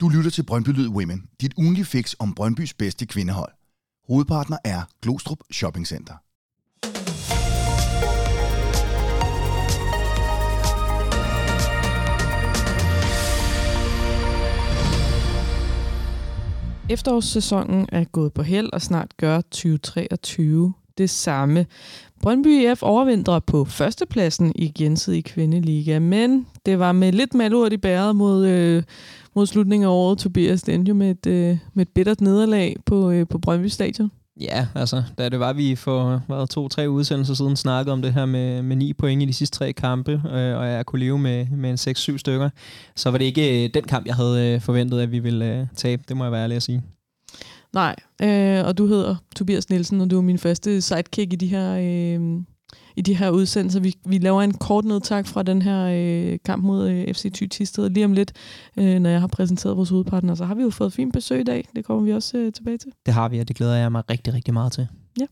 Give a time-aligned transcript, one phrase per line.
[0.00, 3.52] Du lytter til Brøndby Lyd Women, dit ugenlige fix om Brøndbys bedste kvindehold.
[4.08, 6.14] Hovedpartner er Glostrup Shopping Center.
[16.90, 21.66] Efterårssæsonen er gået på held og snart gør 2023 det samme.
[22.22, 27.76] Brøndby IF overvintrer på førstepladsen i gensidig kvindeliga, men det var med lidt malurt i
[27.76, 28.82] bæret mod, øh,
[29.34, 30.18] mod slutningen af året.
[30.18, 33.66] Tobias det endte jo med et, øh, med et bittert nederlag på, øh, på Brøndby
[33.66, 34.10] Stadion.
[34.40, 38.26] Ja, altså, da det var, vi for var to-tre udsendelser siden snakkede om det her
[38.26, 41.46] med, med ni point i de sidste tre kampe, øh, og jeg kunne leve med,
[41.46, 41.76] med en
[42.14, 42.50] 6-7 stykker,
[42.96, 45.66] så var det ikke øh, den kamp, jeg havde øh, forventet, at vi ville øh,
[45.76, 46.02] tabe.
[46.08, 46.82] Det må jeg være ærlig at sige.
[47.74, 51.46] Nej, øh, og du hedder Tobias Nielsen, og du er min første sidekick i de
[51.46, 52.40] her, øh,
[52.96, 53.80] i de her udsendelser.
[53.80, 57.46] Vi, vi laver en kort nedtak fra den her øh, kamp mod øh, FC Thy
[57.46, 58.32] Tisted lige om lidt,
[58.76, 60.34] øh, når jeg har præsenteret vores hovedpartner.
[60.34, 61.68] Så har vi jo fået fint besøg i dag.
[61.76, 62.92] Det kommer vi også øh, tilbage til.
[63.06, 64.88] Det har vi, og det glæder jeg mig rigtig, rigtig meget til.
[65.20, 65.26] Ja,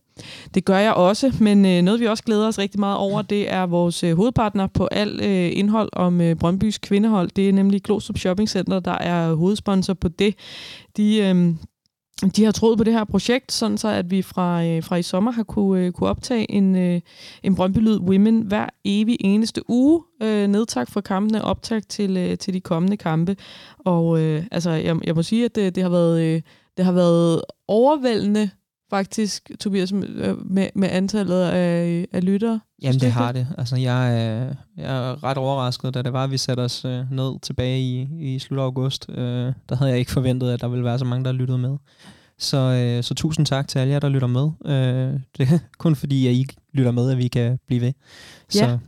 [0.55, 3.53] det gør jeg også, men øh, noget vi også glæder os rigtig meget over, det
[3.53, 7.31] er vores øh, hovedpartner på al øh, indhold om øh, Brøndbys kvindehold.
[7.37, 10.35] Det er nemlig Glostrup Shopping Center, der er hovedsponsor på det.
[10.97, 11.55] De, øh,
[12.31, 15.03] de har troet på det her projekt, sådan så at vi fra, øh, fra i
[15.03, 17.01] sommer har kunne, øh, kunne optage en, øh,
[17.42, 20.03] en Brøndby Lyd Women hver evig eneste uge.
[20.23, 23.37] Øh, nedtak fra kampene, optag til, øh, til de kommende kampe.
[23.79, 26.42] Og øh, altså, jeg, jeg må sige, at det, det, har været, øh,
[26.77, 28.51] det har været overvældende
[28.93, 32.61] faktisk, Tobias, med, med antallet af, af lyttere?
[32.83, 33.47] Jamen, det har det.
[33.59, 37.13] Altså, jeg, er, jeg er ret overrasket, da det var, at vi satte os øh,
[37.13, 39.07] ned tilbage i, i slut af august.
[39.09, 41.77] Øh, der havde jeg ikke forventet, at der ville være så mange, der lyttede med.
[42.39, 44.51] Så, øh, så tusind tak til alle jer, der lytter med.
[44.65, 47.93] Øh, det er kun fordi, at I lytter med, at vi kan blive ved.
[48.48, 48.65] Så.
[48.65, 48.79] Ja.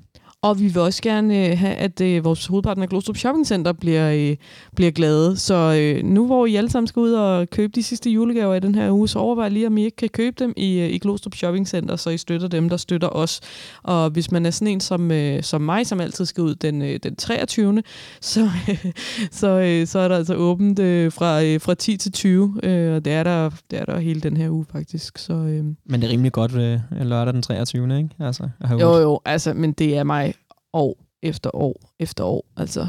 [0.45, 4.11] Og vi vil også gerne øh, have, at øh, vores hovedpartner Glostrup Shopping Center bliver,
[4.11, 4.37] øh,
[4.77, 5.37] bliver glade.
[5.37, 8.61] Så øh, nu hvor I alle sammen skal ud og købe de sidste julegaver i
[8.61, 10.99] den her uge, så overvej lige, om I ikke kan købe dem i, øh, i
[10.99, 13.41] Glostrup Shopping Center, så I støtter dem, der støtter os.
[13.83, 16.83] Og hvis man er sådan en som, øh, som mig, som altid skal ud den,
[16.83, 17.83] øh, den 23.,
[18.21, 18.87] så, øh,
[19.41, 22.95] så, øh, så er der altså åbent øh, fra, øh, fra 10 til 20, øh,
[22.95, 25.19] og det er, der, det er der hele den her uge faktisk.
[25.19, 25.65] Så, øh.
[25.65, 28.09] Men det er rimelig godt ved lørdag den 23., ikke?
[28.21, 30.34] Altså, jo, jo, altså, men det er mig
[30.75, 32.47] år efter år efter år.
[32.57, 32.89] Altså,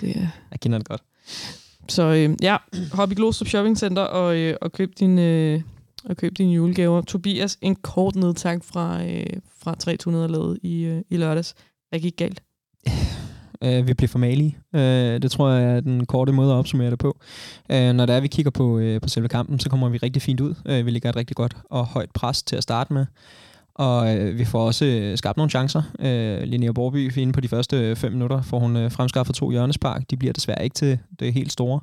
[0.00, 0.28] det er...
[0.50, 1.02] Jeg kender det godt.
[1.88, 2.56] Så øh, ja,
[2.92, 5.18] hop i Glostrup Shopping Center og, øh, og køb din...
[5.18, 5.62] Øh,
[6.08, 7.02] og køb dine julegaver.
[7.02, 9.26] Tobias, en kort nedtak fra, øh,
[9.58, 11.54] fra 300 lavet i, øh, i lørdags.
[11.88, 12.42] Hvad gik galt?
[13.64, 14.58] Uh, vi blev for malige.
[14.72, 17.18] Uh, det tror jeg er den korte måde at opsummere det på.
[17.72, 20.22] Uh, når der er, vi kigger på, uh, på selve kampen, så kommer vi rigtig
[20.22, 20.54] fint ud.
[20.64, 23.06] Uh, vi ligger et rigtig godt og højt pres til at starte med.
[23.78, 25.82] Og øh, vi får også øh, skabt nogle chancer.
[25.98, 29.50] Øh, Linnea Borby inde på de første øh, fem minutter får hun øh, fremskaffet to
[29.50, 30.10] hjørnespark.
[30.10, 31.80] De bliver desværre ikke til det helt store.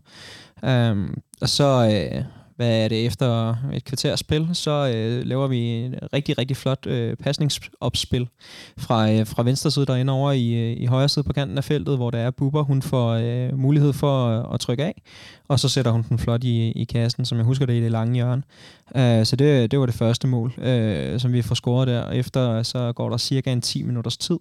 [0.65, 1.07] Øh,
[1.41, 2.23] og så øh,
[2.63, 6.87] hvad er det, efter et kvarter spil, så øh, laver vi en rigtig, rigtig flot
[6.87, 8.27] øh, pasningsopspil
[8.77, 11.63] fra, øh, fra venstre side derinde over i, øh, i højre side på kanten af
[11.63, 15.01] feltet, hvor der er Buber, hun får øh, mulighed for at, at trykke af,
[15.47, 17.91] og så sætter hun den flot i, i kassen, som jeg husker det i det
[17.91, 18.43] lange hjørne.
[18.95, 22.09] Uh, så det, det var det første mål, uh, som vi får scoret der.
[22.09, 24.39] Efter så går der cirka en 10 minutters tid,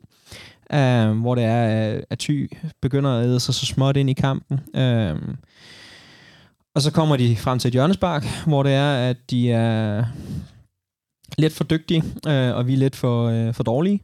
[0.75, 2.47] uh, hvor det er, at Ty
[2.83, 4.61] begynder at æde sig så småt ind i kampen.
[4.75, 5.35] Uh,
[6.75, 10.05] og så kommer de frem til et hjørnespark, hvor det er, at de er
[11.39, 14.01] lidt for dygtige, øh, og vi er lidt for, øh, for dårlige.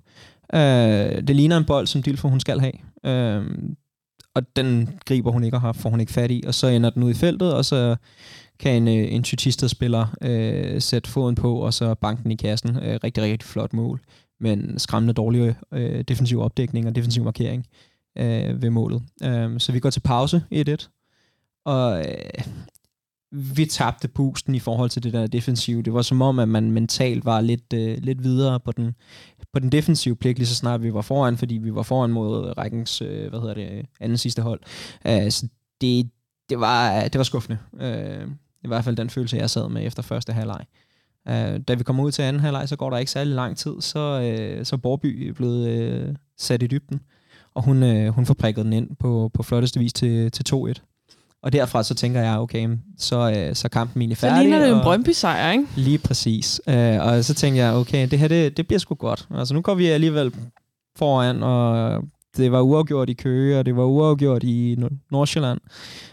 [0.55, 2.73] Øh, det ligner en bold, som Dilfo hun skal have.
[3.05, 3.45] Øh,
[4.35, 6.43] og den griber hun ikke og har, får hun ikke fat i.
[6.47, 7.97] Og så ender den ud i feltet, og så
[8.59, 12.77] kan en, øh, en Tytista-spiller øh, sætte foden på, og så banken i kassen.
[12.77, 14.01] Øh, rigtig, rigtig flot mål.
[14.41, 17.67] Men skræmmende dårlig øh, defensiv opdækning og defensiv markering
[18.19, 19.03] øh, ved målet.
[19.25, 20.98] Øh, så vi går til pause 1-1.
[21.69, 22.45] Og øh,
[23.31, 25.83] vi tabte pusten i forhold til det der defensive.
[25.83, 28.95] Det var som om, at man mentalt var lidt, øh, lidt videre på den,
[29.53, 32.59] på den defensive pligt, lige så snart vi var foran, fordi vi var foran mod
[32.59, 34.61] rækkens, øh, hvad hedder det, anden sidste hold.
[35.07, 35.49] Øh, så
[35.81, 36.11] det,
[36.49, 37.59] det, var, det var skuffende.
[37.81, 38.29] Øh,
[38.65, 40.65] I hvert fald den følelse, jeg sad med efter første halvleg.
[41.31, 43.81] Uh, da vi kommer ud til anden halvleg, så går der ikke særlig lang tid,
[43.81, 47.01] så, uh, så Borby er blevet uh, sat i dybden,
[47.55, 50.98] og hun, uh, hun får prikket den ind på, på flotteste vis til, til 2-1.
[51.49, 52.69] Og derfra så tænker jeg, okay,
[52.99, 54.37] så, øh, så kampen egentlig færdig.
[54.37, 55.65] Så ligner det en Brøndby-sejr, ikke?
[55.77, 56.61] Lige præcis.
[56.69, 59.29] Øh, og så tænker jeg, okay, det her, det, det bliver sgu godt.
[59.35, 60.35] Altså nu går vi alligevel
[60.97, 62.03] foran, og
[62.37, 64.77] det var uafgjort i Køge, og det var uafgjort i
[65.11, 65.61] Nordsjælland.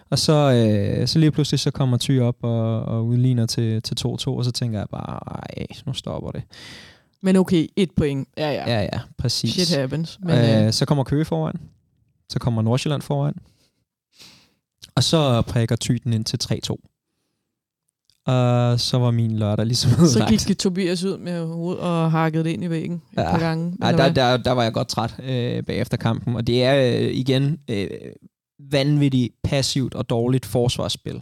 [0.10, 3.96] Og så, øh, så lige pludselig så kommer Ty op og, og udligner til, til
[4.08, 5.20] 2-2, og så tænker jeg bare,
[5.58, 6.44] ej, nu stopper det.
[7.22, 8.28] Men okay, et point.
[8.38, 8.72] Ja, ja.
[8.72, 9.54] Ja, ja, præcis.
[9.54, 10.20] Shit happens.
[10.24, 11.56] Men, øh, øh, så kommer Køge foran.
[12.30, 13.34] Så kommer Nordsjælland foran.
[14.96, 16.92] Og så prikker tyten ind til 3-2.
[18.26, 22.44] Og så var min lørdag ligesom Så gik det Tobias ud med hovedet og hakkede
[22.44, 23.22] det ind i væggen ja.
[23.22, 23.78] et par gange.
[23.84, 26.36] Ja, der, der, der var jeg godt træt øh, bagefter kampen.
[26.36, 27.88] Og det er øh, igen øh,
[28.72, 31.22] vanvittigt passivt og dårligt forsvarsspil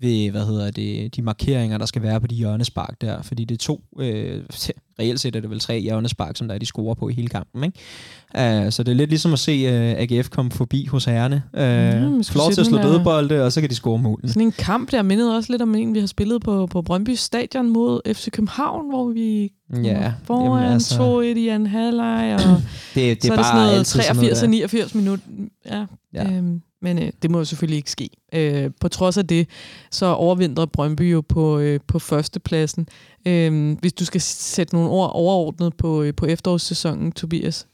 [0.00, 3.22] ved, hvad hedder det, de markeringer, der skal være på de hjørnespark der.
[3.22, 4.42] Fordi det er to, øh,
[5.00, 7.28] reelt set er det vel tre hjørnespark, som der er de scorer på i hele
[7.28, 7.64] kampen.
[7.64, 8.64] Ikke?
[8.64, 11.42] Uh, så det er lidt ligesom at se uh, AGF komme forbi hos herrene.
[11.52, 14.28] Uh, mm, Flot til at slå dødbolde, og så kan de score målene.
[14.28, 17.10] Sådan en kamp der mindede også lidt om en, vi har spillet på, på Brøndby
[17.10, 19.52] Stadion mod FC København, hvor vi
[19.84, 22.40] Ja, foran altså, 2-1 i en halvleg, og
[22.94, 25.24] det, det så er, er det sådan noget 83 og 89 minutter.
[25.66, 26.32] Ja, ja.
[26.32, 28.10] Øhm, men øh, det må jo selvfølgelig ikke ske.
[28.32, 29.48] Øh, på trods af det,
[29.90, 32.88] så overvinder Brøndby jo på, øh, på førstepladsen.
[33.26, 37.66] Øh, hvis du skal sætte nogle ord overordnet på, øh, på efterårssæsonen, Tobias?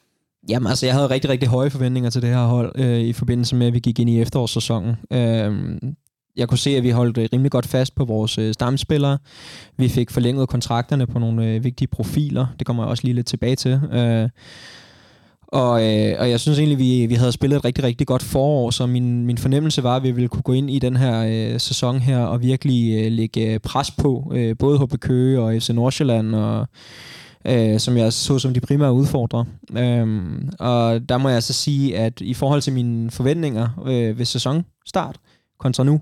[0.49, 3.57] Jamen altså, jeg havde rigtig, rigtig høje forventninger til det her hold øh, i forbindelse
[3.57, 4.97] med, at vi gik ind i efterårssæsonen.
[5.11, 5.79] Øh,
[6.37, 9.19] jeg kunne se, at vi holdt øh, rimelig godt fast på vores øh, stamspillere.
[9.77, 12.47] Vi fik forlænget kontrakterne på nogle øh, vigtige profiler.
[12.59, 13.81] Det kommer jeg også lige lidt tilbage til.
[13.93, 14.29] Øh,
[15.55, 18.71] og, øh, og jeg synes egentlig, vi, vi havde spillet et rigtig, rigtig godt forår,
[18.71, 21.61] så min, min fornemmelse var, at vi ville kunne gå ind i den her øh,
[21.61, 25.71] sæson her og virkelig øh, lægge øh, pres på, øh, både HB Køge og FC
[25.71, 26.67] Nordsjælland, og,
[27.45, 29.45] øh, som jeg så som de primære udfordrere.
[29.77, 34.25] Øh, og der må jeg så sige, at i forhold til mine forventninger øh, ved
[34.25, 35.17] sæsonstart
[35.59, 36.01] kontra nu,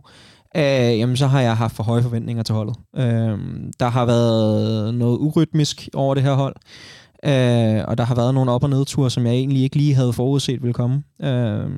[0.56, 2.76] øh, jamen så har jeg haft for høje forventninger til holdet.
[2.96, 3.38] Øh,
[3.80, 6.56] der har været noget urytmisk over det her hold.
[7.24, 10.12] Øh, og der har været nogle op- og nedture, som jeg egentlig ikke lige havde
[10.12, 11.02] forudset ville komme.
[11.22, 11.70] Øh,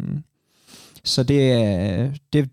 [1.05, 2.09] så det er...
[2.33, 2.49] Det,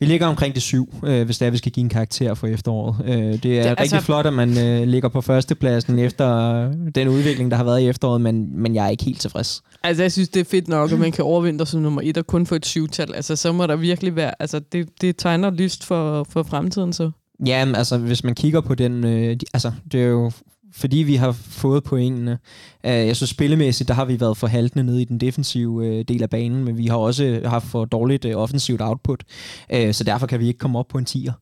[0.00, 2.46] vi ligger omkring det syv, øh, hvis det er, vi skal give en karakter for
[2.46, 2.96] efteråret.
[3.04, 4.00] Øh, det er det, rigtig altså...
[4.00, 8.20] flot, at man øh, ligger på førstepladsen efter den udvikling, der har været i efteråret,
[8.20, 9.62] men, men jeg er ikke helt tilfreds.
[9.82, 12.26] Altså, jeg synes, det er fedt nok, at man kan overvinde som nummer et og
[12.26, 13.14] kun få et syvtal.
[13.14, 14.42] Altså, så må der virkelig være...
[14.42, 17.10] Altså, det, det tegner lyst for, for fremtiden, så.
[17.46, 19.04] Ja, altså, hvis man kigger på den...
[19.04, 20.30] Øh, de, altså, det er jo
[20.76, 22.38] fordi vi har fået pointene.
[22.86, 26.04] Øh, jeg synes spillemæssigt, der har vi været for haltende nede i den defensive øh,
[26.08, 29.24] del af banen, men vi har også haft for dårligt øh, offensivt output,
[29.70, 31.32] så derfor kan vi ikke komme op på en 10'er,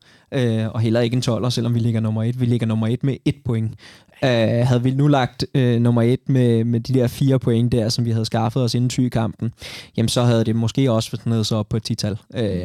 [0.67, 2.39] og heller ikke en 12'er, selvom vi ligger nummer 1.
[2.39, 3.73] Vi ligger nummer 1 med et point.
[4.21, 8.11] Havde vi nu lagt nummer 1 med, med de der fire point der, som vi
[8.11, 9.51] havde skaffet os inden kampen,
[9.97, 12.17] jamen så havde det måske også været nede så op på et 10-tal.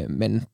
[0.08, 0.44] Men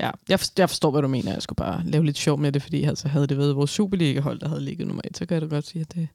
[0.00, 1.32] Ja, jeg, jeg forstår, hvad du mener.
[1.32, 4.38] Jeg skulle bare lave lidt sjov med det, fordi altså, havde det været vores Superliga-hold,
[4.38, 6.08] der havde ligget nummer et, så kan jeg da godt sige, at det,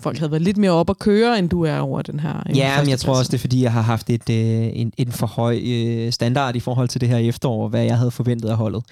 [0.00, 2.42] folk havde været lidt mere op at køre, end du er over den her.
[2.54, 5.12] Ja, men jeg tror også, det er fordi, jeg har haft et, øh, en, en
[5.12, 8.56] for høj øh, standard i forhold til det her efterår, hvad jeg havde forventet af
[8.56, 8.82] holdet.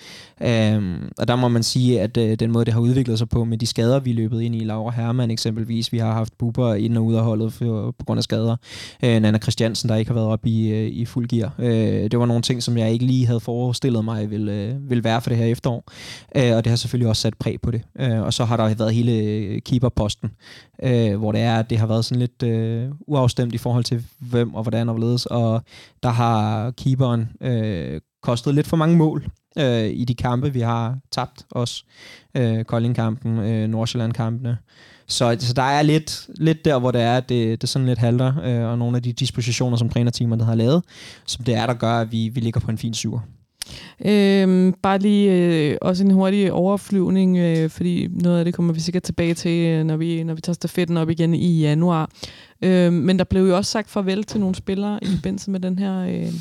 [0.76, 3.44] Um, og der må man sige, at øh, den måde, det har udviklet sig på
[3.44, 6.98] med de skader, vi løbet ind i, Laura Hermann eksempelvis, vi har haft buber ind
[6.98, 8.56] og ud af holdet for, på grund af skader.
[9.02, 11.54] Uh, Nana Christiansen, der ikke har været op i, uh, i fuld gear.
[11.58, 11.64] Uh,
[12.10, 15.20] det var nogle ting, som jeg ikke lige havde forestillet mig ville, uh, ville være
[15.20, 15.84] for det her efterår.
[16.38, 17.82] Uh, og det har selvfølgelig også sat præg på det.
[18.00, 20.30] Uh, og så har der været hele keeperposten.
[20.82, 24.04] Øh, hvor det er, at det har været sådan lidt øh, uafstemt i forhold til
[24.18, 25.62] hvem og hvordan og hvorledes, og
[26.02, 30.98] der har keeperen øh, kostet lidt for mange mål øh, i de kampe, vi har
[31.10, 31.84] tabt også.
[32.34, 34.58] Øh, Kolding-kampen, øh, Nordsjælland-kampene.
[35.06, 37.98] Så, så der er lidt, lidt der, hvor det er, at det, det sådan lidt
[37.98, 40.82] halter, øh, og nogle af de dispositioner, som trænerteamet har lavet,
[41.26, 43.20] som det er, der gør, at vi, vi ligger på en fin syver.
[44.04, 48.80] Øhm, bare lige øh, også en hurtig overflyvning, øh, fordi noget af det kommer vi
[48.80, 52.10] sikkert tilbage til, øh, når vi, når vi tager stafetten op igen i januar.
[52.62, 55.78] Øh, men der blev jo også sagt farvel til nogle spillere i forbindelse med den
[55.78, 56.32] her øh,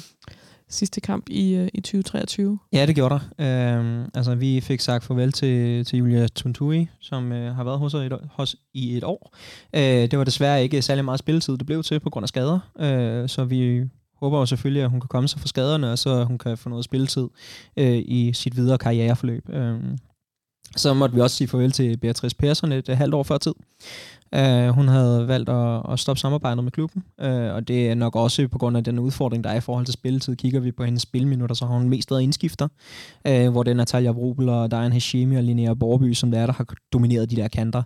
[0.69, 2.59] sidste kamp i, øh, i 2023.
[2.73, 3.99] Ja, det gjorde der.
[3.99, 7.93] Øh, altså, vi fik sagt farvel til, til Julia Tuntui, som øh, har været hos
[7.93, 9.35] os, et, hos, i et år.
[9.75, 12.59] Øh, det var desværre ikke særlig meget spilletid, det blev til på grund af skader,
[12.79, 13.83] øh, så vi
[14.19, 16.69] håber jo selvfølgelig, at hun kan komme sig fra skaderne, og så hun kan få
[16.69, 17.27] noget spilletid
[17.77, 19.49] øh, i sit videre karriereforløb.
[19.49, 19.79] Øh.
[20.75, 23.53] Så måtte vi også sige farvel til Beatrice Persson et, et halvt år før tid.
[24.35, 28.15] Uh, hun havde valgt at, at stoppe samarbejdet med klubben, uh, og det er nok
[28.15, 30.35] også på grund af den udfordring, der er i forhold til spilletid.
[30.35, 32.67] Kigger vi på hendes spilminutter, så har hun mest været indskifter,
[33.29, 36.45] uh, hvor det er Natalia Brubel og Diane Hashimi og Linnea Borby, som det er,
[36.45, 37.83] der har domineret de der kanter.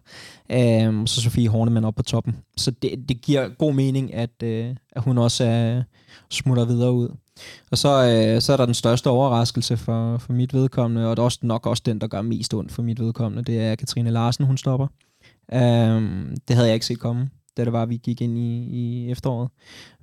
[0.53, 2.35] Uh, så Sofie Hornemann op på toppen.
[2.57, 5.83] Så det, det giver god mening, at, uh, at hun også uh,
[6.29, 7.09] smutter videre ud.
[7.71, 11.21] Og så, øh, så er der den største overraskelse for, for mit vedkommende, og det
[11.21, 14.11] er også nok også den, der gør mest ondt for mit vedkommende, det er Katrine
[14.11, 14.87] Larsen, hun stopper.
[15.55, 18.63] Um, det havde jeg ikke set komme, da det var, at vi gik ind i,
[18.63, 19.49] i efteråret.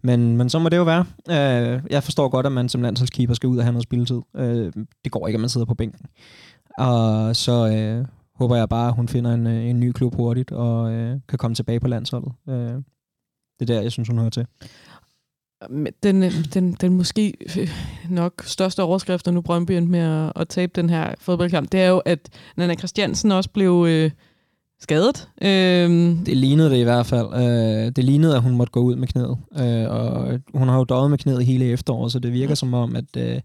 [0.02, 1.04] Men, men så må det jo være.
[1.28, 4.20] Uh, jeg forstår godt, at man som landsholdskeeper skal ud og have noget spilletid.
[4.34, 6.06] Uh, det går ikke, at man sidder på bænken.
[6.78, 7.52] Og så
[8.00, 11.38] uh, håber jeg bare, at hun finder en, en ny klub hurtigt og uh, kan
[11.38, 12.32] komme tilbage på landsholdet.
[12.46, 12.54] Uh,
[13.60, 14.46] det er der, jeg synes, hun hører til.
[16.02, 16.22] den,
[16.54, 17.34] den, den måske
[18.10, 21.88] nok største overskrift, nu Brøndby endte med at, at tabe den her fodboldkamp, det er
[21.88, 24.10] jo, at Nana Christiansen også blev øh,
[24.80, 25.28] skadet.
[25.42, 26.24] Øhm.
[26.24, 27.26] Det lignede det i hvert fald.
[27.34, 29.38] Øh, det lignede, at hun måtte gå ud med knæet.
[29.58, 32.54] Øh, og hun har jo døjet med knæet hele efteråret, så det virker ja.
[32.54, 33.40] som om, at øh,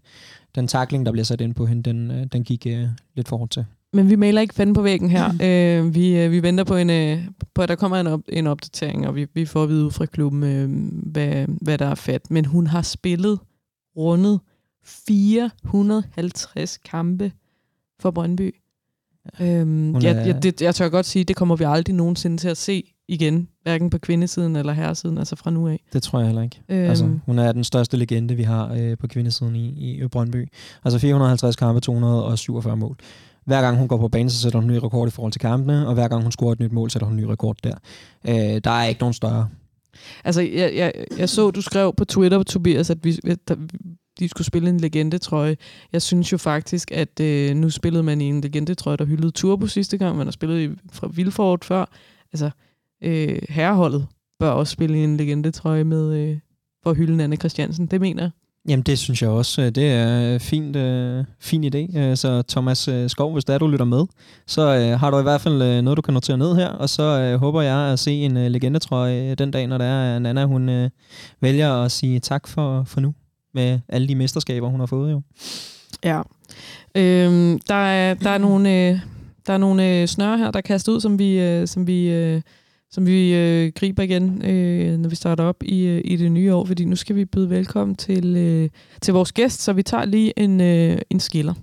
[0.54, 3.36] den takling, der bliver sat ind på hende, den, øh, den gik øh, lidt for
[3.36, 3.64] hårdt til.
[3.92, 5.32] Men vi maler ikke fanden på væggen her.
[5.32, 5.40] Mm.
[5.40, 7.18] Øh, vi, øh, vi venter på, en, øh,
[7.54, 9.90] på, at der kommer en, op, en opdatering, og vi, vi får at vide ud
[9.90, 10.70] fra klubben, øh,
[11.12, 12.30] hvad, hvad der er fedt.
[12.30, 13.38] Men hun har spillet
[13.96, 14.40] rundet
[14.84, 17.32] 450 kampe
[18.00, 18.54] for Brøndby.
[19.40, 22.56] Øhm, jeg, jeg, det, jeg tør godt sige, det kommer vi aldrig nogensinde til at
[22.56, 25.80] se igen, hverken på kvindesiden eller herresiden, altså fra nu af.
[25.92, 26.60] Det tror jeg heller ikke.
[26.68, 30.48] Øhm, altså, hun er den største legende, vi har øh, på kvindesiden i, i Brøndby.
[30.84, 32.96] Altså 450 kampe, 247 mål.
[33.44, 35.40] Hver gang hun går på banen, så sætter hun en ny rekord i forhold til
[35.40, 37.74] kampene, og hver gang hun scorer et nyt mål, sætter hun en ny rekord der.
[38.28, 39.48] Øh, der er ikke nogen større.
[40.24, 43.58] Altså, jeg, jeg, jeg så, du skrev på Twitter, Tobias, at vi, at
[44.18, 45.56] de skulle spille en legendetrøje.
[45.92, 49.66] Jeg synes jo faktisk, at øh, nu spillede man i en legendetrøje, der hyldede Turbo
[49.66, 50.16] sidste gang.
[50.16, 51.84] Man har spillet i, fra Vilfort før.
[52.32, 52.50] Altså,
[53.04, 54.06] øh, herreholdet
[54.40, 56.38] bør også spille i en legendetrøje med øh,
[56.82, 57.86] for at hylde Anne Christiansen.
[57.86, 58.30] Det mener jeg.
[58.68, 61.98] Jamen det synes jeg også, øh, det er øh, fint, øh, fin idé.
[61.98, 64.04] Øh, så Thomas Skov, hvis der du lytter med,
[64.46, 67.02] så øh, har du i hvert fald noget, du kan notere ned her, og så
[67.02, 70.44] øh, håber jeg at se en øh, legendetrøje den dag, når der er, at Nana
[70.44, 70.90] hun øh,
[71.40, 73.14] vælger at sige tak for, for nu,
[73.54, 75.22] med alle de mesterskaber, hun har fået jo.
[76.04, 76.22] Ja,
[76.94, 78.98] øhm, der, er, der er nogle, øh,
[79.46, 82.08] der er nogle øh, snøre her, der er kastet ud, som vi, øh, som vi
[82.10, 82.40] øh,
[82.94, 86.54] som vi øh, griber igen, øh, når vi starter op i, øh, i det nye
[86.54, 88.68] år, fordi nu skal vi byde velkommen til, øh,
[89.02, 91.54] til vores gæst, så vi tager lige en, øh, en skiller.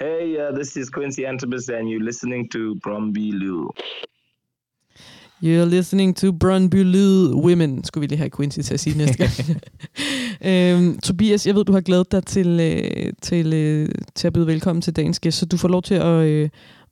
[0.00, 3.70] Hey, uh, this is Quincy Antibus, and you're listening to Bromby Lou.
[5.44, 9.16] You're listening to Brøndby Lyd Women, skulle vi lige have Quincy til at sige næste
[9.16, 9.60] gang.
[10.84, 14.46] øhm, Tobias, jeg ved, du har glædet dig til, øh, til, øh, til at byde
[14.46, 16.48] velkommen til dagens gæst, så du får lov til at, øh,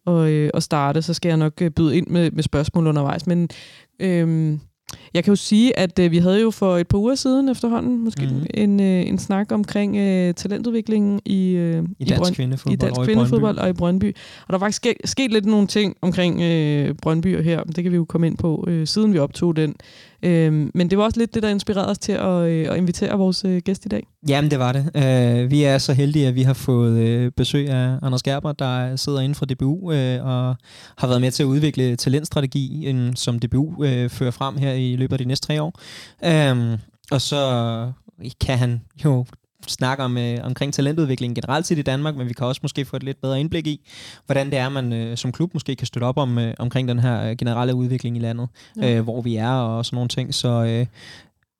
[0.06, 3.26] og, øh, at starte, så skal jeg nok øh, byde ind med, med spørgsmål undervejs.
[3.26, 3.48] Men
[4.00, 4.58] øh,
[5.14, 8.04] jeg kan jo sige, at øh, vi havde jo for et par uger siden efterhånden
[8.04, 8.46] måske mm-hmm.
[8.54, 12.98] en, øh, en snak omkring øh, talentudviklingen i, øh, I dansk, Brøn- kvindefodbold, i dansk
[12.98, 14.16] og kvindefodbold og i Brøndby.
[14.40, 17.84] Og der var faktisk sket, sket lidt nogle ting omkring øh, Brøndby og her, det
[17.84, 19.74] kan vi jo komme ind på, øh, siden vi optog den.
[20.22, 23.18] Øh, men det var også lidt det, der inspirerede os til at, øh, at invitere
[23.18, 24.06] vores øh, gæst i dag.
[24.28, 24.90] Jamen, det var det.
[24.96, 28.96] Øh, vi er så heldige, at vi har fået øh, besøg af Anders Gerber, der
[28.96, 30.56] sidder inden for DBU øh, og
[30.98, 34.96] har været med til at udvikle talentstrategien, øh, som DBU øh, fører frem her i
[34.96, 35.80] løbet af de næste tre år.
[36.24, 36.78] Øh,
[37.10, 37.36] og så
[38.22, 39.24] øh, kan han jo
[39.66, 42.96] snakke om, øh, omkring talentudvikling generelt set i Danmark, men vi kan også måske få
[42.96, 43.88] et lidt bedre indblik i,
[44.26, 46.98] hvordan det er, man øh, som klub måske kan støtte op om øh, omkring den
[46.98, 48.48] her øh, generelle udvikling i landet,
[48.80, 48.96] ja.
[48.96, 50.34] øh, hvor vi er og sådan nogle ting.
[50.34, 50.86] Så øh,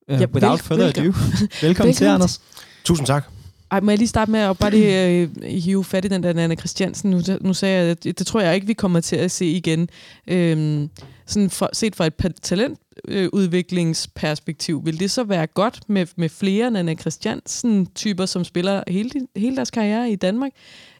[0.09, 2.41] øh, ja, without vel- further ado, velkommen, velkommen til, Anders.
[2.85, 3.40] Tusind tak.
[3.71, 6.29] Ej, må jeg lige starte med at bare lige øh, hive fat i den der
[6.29, 7.11] Anna Christiansen.
[7.11, 9.47] Nu, nu sagde jeg, at det, det tror jeg ikke, vi kommer til at se
[9.47, 9.89] igen.
[10.27, 10.91] Øhm,
[11.27, 16.95] sådan for, set fra et talentudviklingsperspektiv, vil det så være godt med, med flere Anna
[16.95, 20.51] Christiansen-typer, som spiller hele, hele deres karriere i Danmark?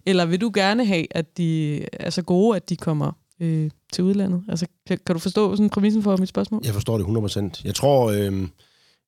[0.07, 4.05] Eller vil du gerne have, at de er så gode, at de kommer øh, til
[4.05, 4.45] udlandet?
[4.49, 6.61] Altså, kan, kan du forstå sådan præmissen for mit spørgsmål?
[6.65, 7.63] Jeg forstår det 100%.
[7.65, 8.11] Jeg tror...
[8.11, 8.49] Øh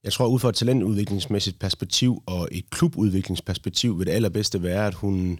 [0.04, 4.94] jeg tror, ud fra et talentudviklingsmæssigt perspektiv og et klubudviklingsperspektiv vil det allerbedste være, at
[4.94, 5.38] hun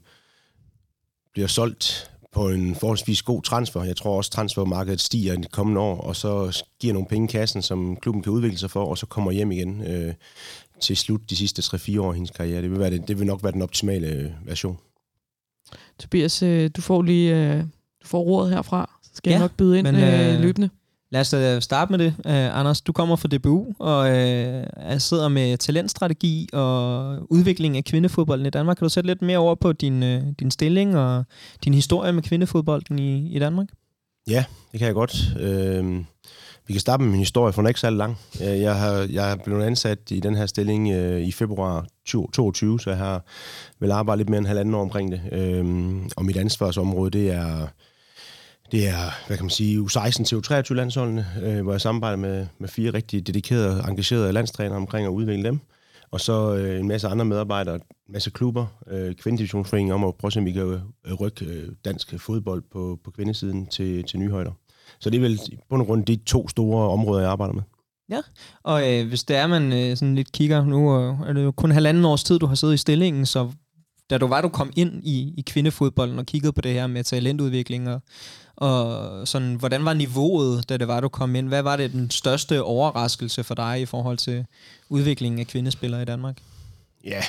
[1.32, 3.82] bliver solgt på en forholdsvis god transfer.
[3.82, 7.28] Jeg tror også, at transfermarkedet stiger i de kommende år, og så giver nogle penge
[7.28, 10.14] i kassen, som klubben kan udvikle sig for, og så kommer hjem igen øh,
[10.80, 12.62] til slut de sidste 3-4 år af hendes karriere.
[12.62, 14.78] Det vil, være det, det vil nok være den optimale øh, version.
[15.98, 17.58] Tobias, øh, du får lige øh,
[18.02, 20.70] du får ordet herfra, så skal ja, jeg nok byde ind men, øh, løbende.
[21.12, 22.14] Lad os uh, starte med det.
[22.18, 28.46] Uh, Anders, du kommer fra DBU og uh, sidder med talentstrategi og udvikling af kvindefodbolden
[28.46, 28.76] i Danmark.
[28.76, 31.24] Kan du sætte lidt mere over på din, uh, din stilling og
[31.64, 33.66] din historie med kvindefodbolden i, i Danmark?
[34.28, 35.16] Ja, det kan jeg godt.
[35.36, 36.04] Uh,
[36.66, 38.18] vi kan starte med min historie, for den er ikke særlig lang.
[38.40, 42.90] Jeg har, jeg er blevet ansat i den her stilling uh, i februar 2022, så
[42.90, 43.24] jeg har
[43.80, 45.20] vel arbejdet lidt mere end halvanden år omkring det.
[45.32, 47.66] Uh, og mit ansvarsområde, det er
[48.72, 52.46] det er, hvad kan man sige, U16 til U23 landsholdene, øh, hvor jeg samarbejder med,
[52.58, 55.60] med fire rigtig dedikerede, engagerede landstrænere omkring at udvikle dem.
[56.10, 60.28] Og så øh, en masse andre medarbejdere, en masse klubber, øh, kvindedivisionsforeningen om at prøve
[60.28, 64.18] at se, om vi kan øh, rykke øh, dansk fodbold på, på kvindesiden til, til
[64.18, 64.52] nye højder.
[65.00, 67.62] Så det er vel på grund grund de to store områder, jeg arbejder med.
[68.10, 68.20] Ja,
[68.62, 71.50] og øh, hvis det er, man øh, sådan lidt kigger, nu øh, er det jo
[71.50, 73.50] kun halvanden års tid, du har siddet i stillingen, så
[74.10, 77.04] da du var, du kom ind i, i kvindefodbolden og kiggede på det her med
[77.04, 78.02] talentudvikling og,
[78.62, 81.48] og sådan, hvordan var niveauet, da det var, du kom ind?
[81.48, 84.46] Hvad var det den største overraskelse for dig i forhold til
[84.88, 86.38] udviklingen af kvindespillere i Danmark?
[87.04, 87.22] Ja,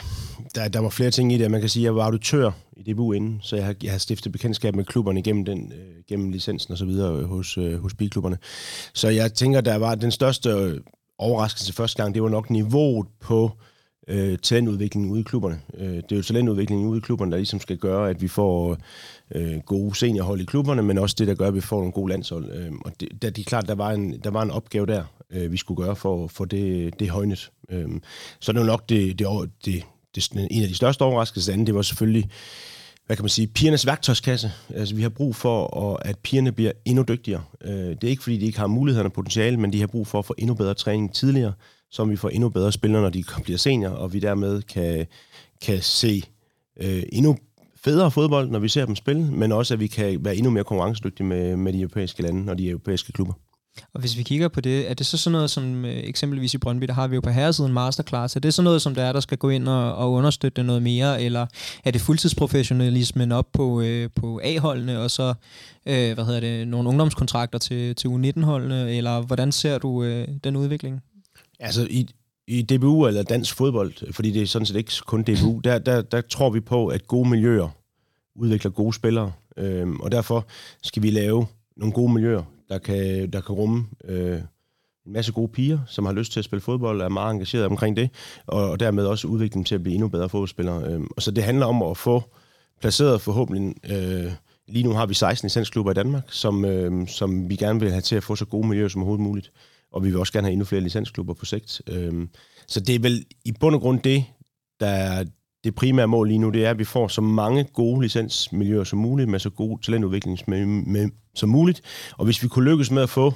[0.55, 1.51] der, der var flere ting i det.
[1.51, 3.97] Man kan sige, at jeg var auditør i DBU inden, så jeg har, jeg har
[3.97, 7.81] stiftet bekendtskab med klubberne gennem, den, øh, gennem licensen og så videre øh, hos, øh,
[7.81, 8.37] hos biklubberne.
[8.93, 10.79] Så jeg tænker, der var den største øh,
[11.17, 13.72] overraskelse første gang, det var nok niveauet på øh,
[14.07, 15.59] øh, talentudviklingen ude i klubberne.
[15.77, 18.77] Øh, det er jo talentudviklingen ude i klubberne, der ligesom skal gøre, at vi får
[19.35, 22.09] øh, gode seniorhold i klubberne, men også det, der gør, at vi får nogle gode
[22.09, 22.51] landshold.
[22.51, 25.03] Øh, og det, der, det er klart, der var en, der var en opgave der,
[25.31, 27.51] øh, vi skulle gøre for, for det, det højnet.
[27.69, 27.87] Øh,
[28.39, 29.27] så det var nok det, det,
[29.65, 29.83] det,
[30.15, 31.55] det, en af de største overraskelser.
[31.55, 32.29] Det, det var selvfølgelig
[33.05, 34.51] hvad kan man sige, pigernes værktøjskasse.
[34.75, 37.43] Altså, vi har brug for, at at pigerne bliver endnu dygtigere.
[37.61, 40.07] Øh, det er ikke, fordi de ikke har mulighederne og potentiale, men de har brug
[40.07, 41.53] for at få endnu bedre træning tidligere,
[41.93, 45.07] som vi får endnu bedre spillere, når de bliver senior, og vi dermed kan,
[45.61, 46.23] kan se
[46.81, 47.37] øh, endnu
[47.83, 50.63] federe fodbold, når vi ser dem spille, men også, at vi kan være endnu mere
[50.63, 53.33] konkurrencedygtige med, med de europæiske lande og de europæiske klubber.
[53.93, 56.57] Og hvis vi kigger på det, er det så sådan noget som øh, eksempelvis i
[56.57, 59.13] Brøndby, der har vi jo på herresiden masterclass, er det sådan noget som der er,
[59.13, 61.45] der skal gå ind og, og understøtte noget mere, eller
[61.83, 65.33] er det fuldtidsprofessionalismen op på, øh, på A-holdene, og så
[65.85, 70.55] øh, hvad hedder det, nogle ungdomskontrakter til, til U19-holdene, eller hvordan ser du øh, den
[70.55, 71.01] udvikling?
[71.63, 72.07] Altså i,
[72.47, 76.01] i DBU eller dansk fodbold, fordi det er sådan set ikke kun DBU, der, der,
[76.01, 77.69] der tror vi på, at gode miljøer
[78.35, 80.45] udvikler gode spillere, øhm, og derfor
[80.81, 84.39] skal vi lave nogle gode miljøer, der kan, der kan rumme øh,
[85.05, 87.65] en masse gode piger, som har lyst til at spille fodbold, og er meget engageret
[87.65, 88.09] omkring det,
[88.47, 90.83] og, og dermed også udvikle dem til at blive endnu bedre fodboldspillere.
[90.83, 92.23] Øhm, og så det handler om at få
[92.81, 94.31] placeret forhåbentlig, øh,
[94.67, 98.01] lige nu har vi 16 licensklubber i Danmark, som, øh, som vi gerne vil have
[98.01, 99.51] til at få så gode miljøer som overhovedet muligt
[99.93, 101.81] og vi vil også gerne have endnu flere licensklubber på sigt.
[101.89, 102.29] Øhm,
[102.67, 104.25] så det er vel i bund og grund det,
[104.79, 105.23] der er
[105.63, 108.99] det primære mål lige nu, det er, at vi får så mange gode licensmiljøer som
[108.99, 110.39] muligt, med så god talentudvikling
[111.35, 111.81] som muligt.
[112.17, 113.33] Og hvis vi kunne lykkes med at få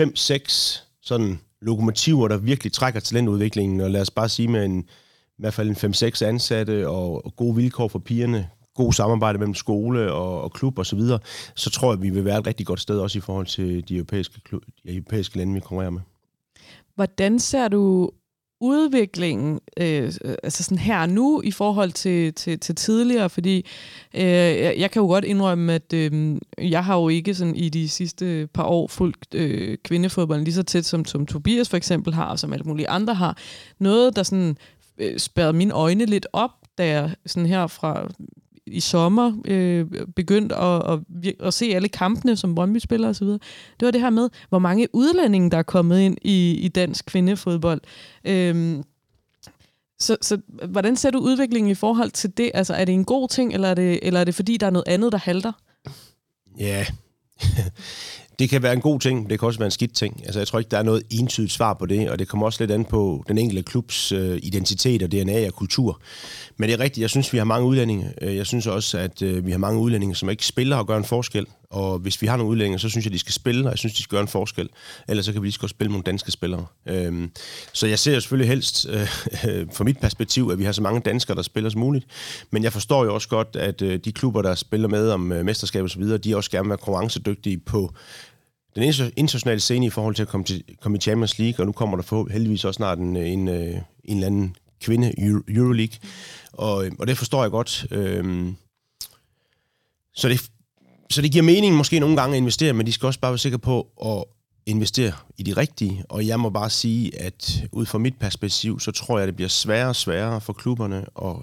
[0.00, 5.38] 5-6 sådan lokomotiver, der virkelig trækker talentudviklingen, og lad os bare sige med en, i
[5.38, 10.12] hvert fald en 5-6 ansatte og, og gode vilkår for pigerne, god samarbejde mellem skole
[10.12, 11.18] og, og klub og så videre,
[11.54, 13.88] så tror jeg, at vi vil være et rigtig godt sted også i forhold til
[13.88, 16.00] de europæiske, klub, de europæiske lande, vi konkurrerer med.
[16.94, 18.10] Hvordan ser du
[18.60, 23.30] udviklingen, øh, altså sådan her nu, i forhold til, til, til tidligere?
[23.30, 23.66] Fordi
[24.14, 27.68] øh, jeg, jeg kan jo godt indrømme, at øh, jeg har jo ikke sådan i
[27.68, 32.14] de sidste par år fulgt øh, kvindefodbolden lige så tæt, som, som Tobias for eksempel
[32.14, 33.38] har, og som alle mulige andre har.
[33.78, 34.56] Noget, der sådan
[34.98, 38.08] øh, spærrede mine øjne lidt op, da jeg sådan her fra
[38.72, 43.40] i sommer øh, begyndt at, at, at se alle kampene som Brøndby spiller osv., det
[43.80, 47.80] var det her med, hvor mange udlændinge, der er kommet ind i, i dansk kvindefodbold.
[48.24, 48.82] Øhm,
[49.98, 52.50] så, så hvordan ser du udviklingen i forhold til det?
[52.54, 54.70] Altså, er det en god ting, eller er det, eller er det fordi, der er
[54.70, 55.52] noget andet, der halter?
[56.58, 56.86] Ja,
[58.40, 60.22] det kan være en god ting, det kan også være en skidt ting.
[60.24, 62.62] Altså, jeg tror ikke, der er noget entydigt svar på det, og det kommer også
[62.62, 66.00] lidt an på den enkelte klubs øh, identitet og DNA og kultur.
[66.56, 68.12] Men det er rigtigt, jeg synes, vi har mange udlændinge.
[68.22, 70.96] Øh, jeg synes også, at øh, vi har mange udlændinge, som ikke spiller og gør
[70.96, 71.46] en forskel.
[71.70, 73.94] Og hvis vi har nogle udlændinge, så synes jeg, de skal spille, og jeg synes,
[73.94, 74.68] de skal gøre en forskel.
[75.08, 76.66] Ellers så kan vi lige så godt spille nogle danske spillere.
[76.86, 77.30] Øhm,
[77.72, 79.00] så jeg ser selvfølgelig helst, øh,
[79.48, 82.06] øh, fra mit perspektiv, at vi har så mange danskere, der spiller som muligt.
[82.50, 85.46] Men jeg forstår jo også godt, at øh, de klubber, der spiller med om øh,
[85.48, 87.94] og så videre, de også gerne vil være konkurrencedygtige på
[88.74, 88.82] den
[89.16, 91.96] internationale scene i forhold til at komme, til, komme i Champions League, og nu kommer
[91.96, 95.14] der for, heldigvis også snart en, en, øh, en eller anden kvinde
[95.48, 95.98] Euroleague,
[96.52, 97.86] og, øh, og det forstår jeg godt.
[97.90, 98.56] Øhm,
[100.14, 100.50] så, det,
[101.10, 103.38] så det giver mening måske nogle gange at investere, men de skal også bare være
[103.38, 104.24] sikre på at
[104.66, 108.92] investere i de rigtige, og jeg må bare sige, at ud fra mit perspektiv, så
[108.92, 111.36] tror jeg, det bliver sværere og sværere for klubberne at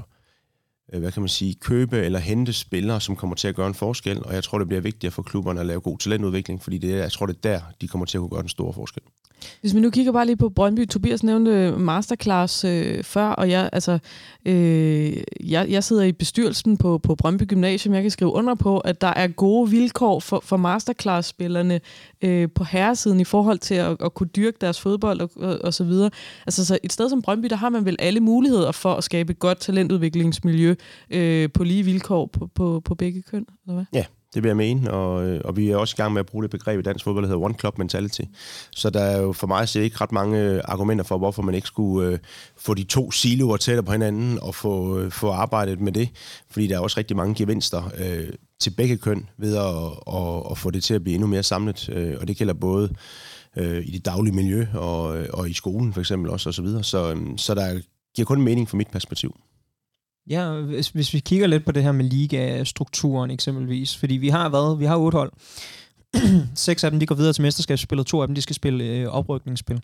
[0.93, 3.73] Øh, hvad kan man sige, købe eller hente spillere, som kommer til at gøre en
[3.73, 6.89] forskel, og jeg tror, det bliver vigtigt for klubberne at lave god talentudvikling, fordi det
[6.89, 9.03] jeg tror, det er der, de kommer til at kunne gøre den store forskel.
[9.61, 13.69] Hvis vi nu kigger bare lige på Brøndby, Tobias nævnte masterclass øh, før, og jeg,
[13.73, 13.99] altså,
[14.45, 17.93] øh, jeg, jeg sidder i bestyrelsen på, på Brøndby Gymnasium.
[17.93, 21.79] Jeg kan skrive under på, at der er gode vilkår for, for masterclass-spillerne
[22.21, 25.73] øh, på herresiden i forhold til at, at kunne dyrke deres fodbold og, og, og
[25.73, 26.09] så videre.
[26.45, 29.31] Altså så et sted som Brøndby, der har man vel alle muligheder for at skabe
[29.31, 30.75] et godt talentudviklingsmiljø
[31.09, 33.85] øh, på lige vilkår på, på, på begge køn, eller hvad?
[33.93, 36.25] Ja, det vil jeg mene, og, øh, og vi er også i gang med at
[36.25, 38.21] bruge det begreb i dansk fodbold, der hedder One Club Mentality.
[38.71, 41.55] Så der er jo for mig se ikke ret mange øh, argumenter for, hvorfor man
[41.55, 42.19] ikke skulle øh,
[42.57, 46.09] få de to siloer tættere på hinanden og få, øh, få arbejdet med det.
[46.49, 50.57] Fordi der er også rigtig mange gevinster øh, til begge køn ved at, at, at
[50.57, 51.89] få det til at blive endnu mere samlet.
[51.89, 52.93] Øh, og det gælder både
[53.57, 56.61] øh, i det daglige miljø og, øh, og i skolen for eksempel også, og så
[56.61, 56.83] videre.
[56.83, 57.79] Så, øh, så der
[58.15, 59.35] giver kun mening fra mit perspektiv.
[60.29, 64.49] Ja, hvis, hvis vi kigger lidt på det her med ligastrukturen eksempelvis, fordi vi har
[64.49, 65.31] været, vi har otte hold.
[66.55, 69.07] Seks af dem, de går videre til mesterskabsspillet, to af dem, de skal spille øh,
[69.07, 69.81] oprykningsspil.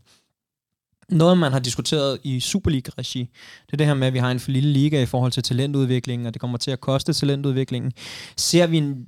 [1.10, 3.20] Noget, man har diskuteret i Superliga-regi,
[3.66, 5.44] det er det her med, at vi har en for lille liga i forhold til
[5.44, 7.92] talentudviklingen, og det kommer til at koste talentudviklingen.
[8.38, 9.06] Ser vi en,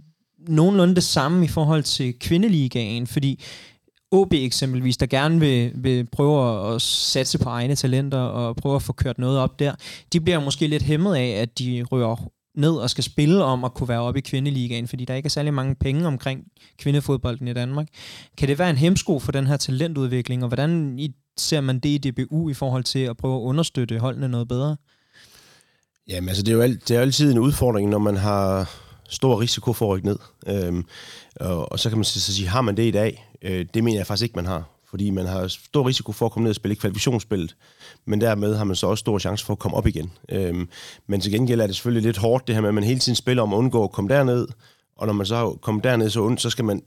[0.47, 3.43] nogenlunde det samme i forhold til kvindeligaen, fordi
[4.11, 8.81] OB eksempelvis, der gerne vil, vil prøve at satse på egne talenter og prøve at
[8.81, 9.75] få kørt noget op der,
[10.13, 12.15] de bliver måske lidt hæmmet af, at de rører
[12.57, 15.29] ned og skal spille om at kunne være oppe i kvindeligaen, fordi der ikke er
[15.29, 16.43] særlig mange penge omkring
[16.79, 17.87] kvindefodbolden i Danmark.
[18.37, 20.99] Kan det være en hemsko for den her talentudvikling, og hvordan
[21.37, 24.77] ser man det i DBU i forhold til at prøve at understøtte holdene noget bedre?
[26.07, 28.71] Jamen altså, det er jo, alt, det er jo altid en udfordring, når man har
[29.09, 30.19] stor risiko for at rykke ned.
[30.47, 30.85] Øhm,
[31.35, 33.27] og, og så kan man så sige, har man det i dag?
[33.45, 34.63] Øh, det mener jeg faktisk ikke, man har.
[34.89, 37.55] Fordi man har stor risiko for at komme ned og spille kvalifikationsspillet,
[38.05, 40.11] men dermed har man så også stor chance for at komme op igen.
[40.29, 40.69] Øhm,
[41.07, 43.15] men til gengæld er det selvfølgelig lidt hårdt, det her med, at man hele tiden
[43.15, 44.47] spiller om at undgå at komme derned,
[44.97, 46.81] og når man så kommer derned, så, ondt, så skal man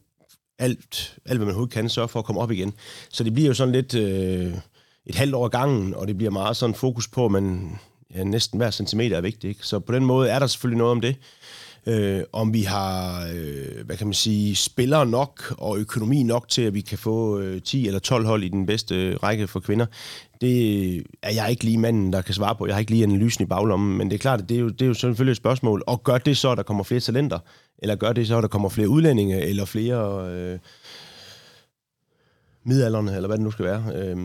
[0.59, 2.75] alt, alt, hvad man overhovedet kan, sørge for at komme op igen.
[3.11, 4.55] Så det bliver jo sådan lidt øh,
[5.07, 7.79] et halvt år gangen, og det bliver meget sådan fokus på, at man
[8.15, 9.49] ja, næsten hver centimeter er vigtig.
[9.49, 9.67] Ikke?
[9.67, 11.17] Så på den måde er der selvfølgelig noget om det
[11.89, 16.63] øh, om vi har, øh, hvad kan man sige, spillere nok og økonomi nok til,
[16.63, 19.61] at vi kan få øh, 10 eller 12 hold i den bedste øh, række for
[19.61, 19.87] kvinder.
[20.41, 22.67] Det er jeg ikke lige manden, der kan svare på.
[22.67, 24.69] Jeg har ikke lige analysen i baglommen, men det er klart, at det er jo,
[24.69, 25.83] det er jo selvfølgelig et spørgsmål.
[25.87, 27.39] Og gør det så, at der kommer flere talenter?
[27.79, 29.43] Eller gør det så, at der kommer flere udlændinge?
[29.43, 30.59] Eller flere øh,
[32.65, 33.17] midalderne?
[33.17, 33.85] Eller hvad det nu skal være?
[33.95, 34.17] Øh,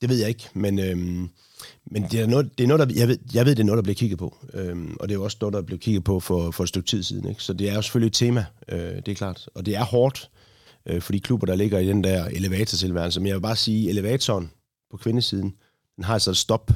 [0.00, 0.78] det ved jeg ikke, men...
[0.78, 1.28] Øh,
[1.90, 3.76] men det er noget, det er noget der, jeg, ved, jeg ved, det er noget,
[3.76, 4.36] der bliver kigget på.
[4.54, 6.88] Øhm, og det er jo også noget, der bliver kigget på for, for et stykke
[6.88, 7.28] tid siden.
[7.28, 7.42] Ikke?
[7.42, 9.48] Så det er jo selvfølgelig et tema, øh, det er klart.
[9.54, 10.30] Og det er hårdt
[10.86, 13.20] øh, for de klubber, der ligger i den der elevatortilværelse.
[13.20, 14.50] Men jeg vil bare sige, elevatoren
[14.90, 15.54] på kvindesiden,
[15.96, 16.70] den har altså et stop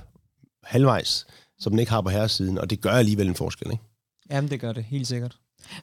[0.64, 1.26] halvvejs,
[1.58, 2.58] som den ikke har på herresiden.
[2.58, 3.70] Og det gør alligevel en forskel.
[3.72, 3.84] Ikke?
[4.30, 5.36] Jamen, det gør det, helt sikkert.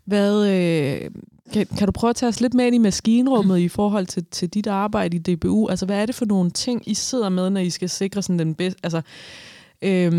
[0.06, 1.12] Hvad, øh,
[1.54, 4.26] kan, kan du prøve at tage os lidt med ind i maskinrummet i forhold til,
[4.32, 5.68] til dit arbejde i DBU?
[5.68, 8.40] Altså, hvad er det for nogle ting, I sidder med, når I skal sikre sådan
[8.40, 9.02] den, bedste, altså,
[9.82, 10.12] øh,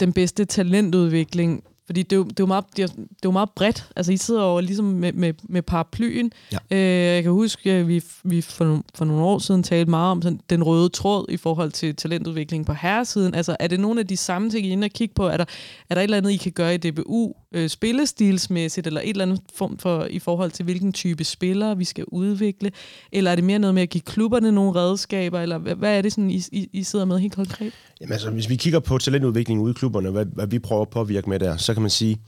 [0.00, 3.24] den bedste talentudvikling fordi det er, jo, det, er jo meget, det, er, det er
[3.24, 3.88] jo meget bredt.
[3.96, 6.32] Altså, I sidder jo ligesom med, med, med paraplyen.
[6.52, 6.58] Ja.
[6.70, 10.22] Øh, jeg kan huske, at vi, vi for, for nogle år siden talte meget om
[10.22, 13.34] sådan, den røde tråd i forhold til talentudvikling på herresiden.
[13.34, 15.26] Altså, er det nogle af de samme ting, I er inde og kigge på?
[15.26, 15.44] Er der,
[15.90, 19.24] er der et eller andet, I kan gøre i DBU, øh, spillestilsmæssigt, eller et eller
[19.24, 22.70] andet form for, i forhold til, hvilken type spillere vi skal udvikle?
[23.12, 25.40] Eller er det mere noget med at give klubberne nogle redskaber?
[25.40, 27.72] Eller hvad, hvad er det, sådan, I, I, I sidder med helt konkret?
[28.00, 30.88] Jamen altså, hvis vi kigger på talentudvikling ude i klubberne, hvad, hvad vi prøver at
[30.88, 32.20] påvirke med der, så kan man sige,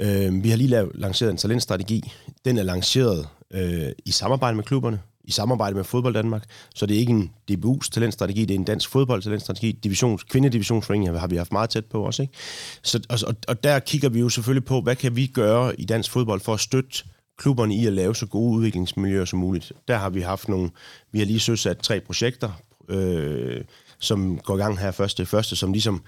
[0.00, 2.12] øh, vi har lige lavet, lanceret en talentstrategi.
[2.44, 6.94] Den er lanceret øh, i samarbejde med klubberne, i samarbejde med Fodbold Danmark, så det
[6.94, 9.72] er ikke en DBU's talentstrategi, det er en dansk fodboldtalentstrategi.
[9.72, 12.22] Divisions, kvindedivisionsforeningen har vi haft meget tæt på også.
[12.22, 12.34] Ikke?
[12.82, 16.10] Så, og, og der kigger vi jo selvfølgelig på, hvad kan vi gøre i dansk
[16.10, 17.04] fodbold for at støtte
[17.38, 19.72] klubberne i at lave så gode udviklingsmiljøer som muligt.
[19.88, 20.70] Der har vi haft nogle,
[21.12, 22.50] vi har lige søsat tre projekter,
[22.88, 23.64] øh,
[23.98, 26.02] som går i gang her første første, som ligesom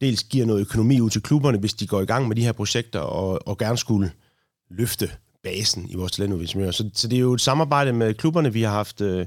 [0.00, 2.52] dels giver noget økonomi ud til klubberne, hvis de går i gang med de her
[2.52, 4.12] projekter, og, og gerne skulle
[4.70, 5.10] løfte
[5.44, 6.72] basen i vores talentudviklingsmiljø.
[6.72, 8.52] Så, så det er jo et samarbejde med klubberne.
[8.52, 9.26] Vi har haft, øh,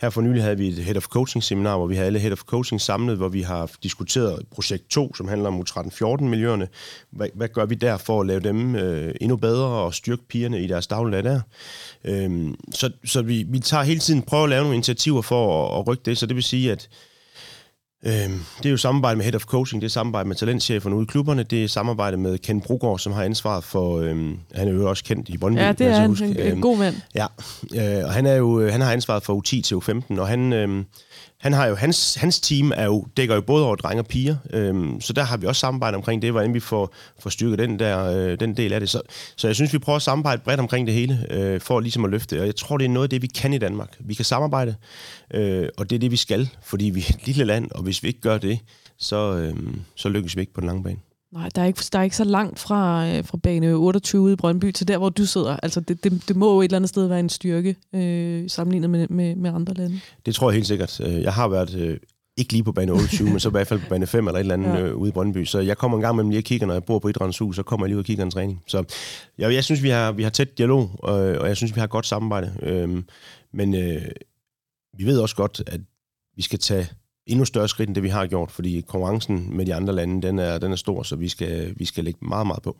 [0.00, 2.32] her for nylig havde vi et Head of Coaching seminar, hvor vi havde alle Head
[2.32, 6.68] of Coaching samlet, hvor vi har diskuteret projekt 2, som handler om U13-14 miljøerne.
[7.10, 10.62] Hvad, hvad gør vi der for at lave dem øh, endnu bedre og styrke pigerne
[10.62, 11.40] i deres dagligdag der?
[12.04, 15.80] Øhm, så så vi, vi tager hele tiden prøver at lave nogle initiativer for at,
[15.80, 16.88] at rykke det, så det vil sige, at
[18.04, 21.06] det er jo samarbejde med Head of Coaching, det er samarbejde med talentcheferne ude i
[21.06, 24.88] klubberne, det er samarbejde med Ken Brugård, som har ansvaret for, øhm, han er jo
[24.88, 25.60] også kendt i Brøndby.
[25.60, 26.94] Ja, det er han, en, en god mand.
[27.14, 27.26] Ja,
[27.74, 30.52] øh, og han, er jo, øh, han har ansvaret for U10 til U15, og han,
[30.52, 30.84] øh,
[31.38, 34.36] han har jo, hans, hans team er jo, dækker jo både over drenge og piger,
[34.52, 37.78] øhm, så der har vi også samarbejde omkring det, hvordan vi får, får styrket den,
[37.78, 38.88] der, øh, den del af det.
[38.88, 39.00] Så,
[39.36, 42.10] så jeg synes, vi prøver at samarbejde bredt omkring det hele, øh, for ligesom at
[42.10, 43.96] løfte og jeg tror, det er noget af det, vi kan i Danmark.
[44.00, 44.74] Vi kan samarbejde,
[45.34, 48.02] øh, og det er det, vi skal, fordi vi er et lille land, og hvis
[48.02, 48.58] vi ikke gør det,
[48.98, 50.98] så, øh, så lykkes vi ikke på den lange bane.
[51.32, 54.36] Nej, der er ikke, der er ikke så langt fra, øh, fra bane 28 i
[54.36, 55.56] Brøndby til der, hvor du sidder.
[55.56, 58.90] Altså, det, det, det må jo et eller andet sted være en styrke øh, sammenlignet
[58.90, 60.00] med, med, med andre lande.
[60.26, 61.00] Det tror jeg helt sikkert.
[61.00, 61.98] Øh, jeg har været øh,
[62.36, 64.40] ikke lige på bane 28, men så i hvert fald på bane 5 eller et
[64.40, 64.80] eller andet ja.
[64.80, 65.44] øh, ude i Brøndby.
[65.44, 67.56] Så jeg kommer en gang med lige og kigger, når jeg bor på Idrættens Hus,
[67.56, 68.62] så kommer jeg lige og kigger en træning.
[68.66, 68.84] Så
[69.38, 71.86] jeg, jeg synes, vi har, vi har tæt dialog, og, og jeg synes, vi har
[71.86, 72.52] godt samarbejde.
[72.62, 73.02] Øh,
[73.52, 74.02] men øh,
[74.98, 75.80] vi ved også godt, at
[76.36, 76.88] vi skal tage
[77.28, 80.38] endnu større skridt, end det vi har gjort, fordi konkurrencen med de andre lande, den
[80.38, 82.76] er, den er stor, så vi skal, vi skal lægge meget, meget på.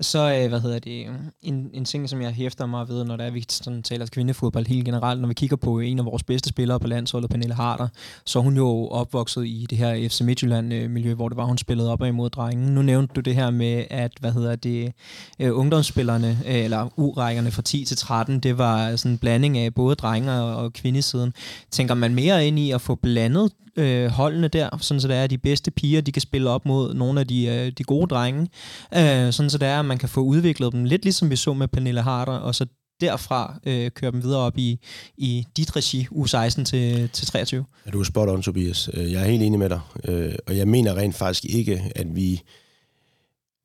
[0.00, 1.06] Så, øh, hvad hedder det,
[1.42, 4.66] en, en ting, som jeg hæfter mig ved, når der er, vi sådan taler kvindefodbold
[4.66, 7.54] helt generelt, når vi kigger på øh, en af vores bedste spillere på landsholdet, Pernille
[7.54, 7.88] Harder,
[8.24, 11.58] så er hun jo opvokset i det her FC Midtjylland-miljø, øh, hvor det var, hun
[11.58, 12.74] spillede op imod drengen.
[12.74, 14.92] Nu nævnte du det her med, at, hvad hedder det,
[15.38, 19.74] øh, ungdomsspillerne, øh, eller urækkerne fra 10 til 13, det var sådan en blanding af
[19.74, 21.32] både drenge og, og kvindesiden.
[21.70, 25.24] Tænker man mere ind i at få blandet øh, holdene der, sådan så det er,
[25.24, 28.06] at de bedste piger, de kan spille op mod nogle af de, øh, de gode
[28.06, 28.48] drenge,
[28.94, 31.68] øh, sådan så det er, man kan få udviklet dem, lidt ligesom vi så med
[31.68, 32.66] Pernille Harder, og så
[33.00, 34.80] derfra øh, køre dem videre op i,
[35.16, 37.64] i dit regi, U16 til, til 23.
[37.86, 38.90] Ja, du er spot on, Tobias.
[38.94, 42.16] Øh, jeg er helt enig med dig, øh, og jeg mener rent faktisk ikke, at
[42.16, 42.42] vi,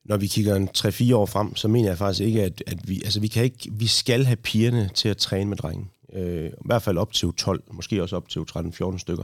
[0.05, 3.01] når vi kigger en 3-4 år frem, så mener jeg faktisk ikke, at, at vi,
[3.03, 5.89] altså vi, kan ikke, vi skal have pigerne til at træne med drengen.
[6.15, 9.23] Øh, I hvert fald op til 12, måske også op til 13-14 stykker.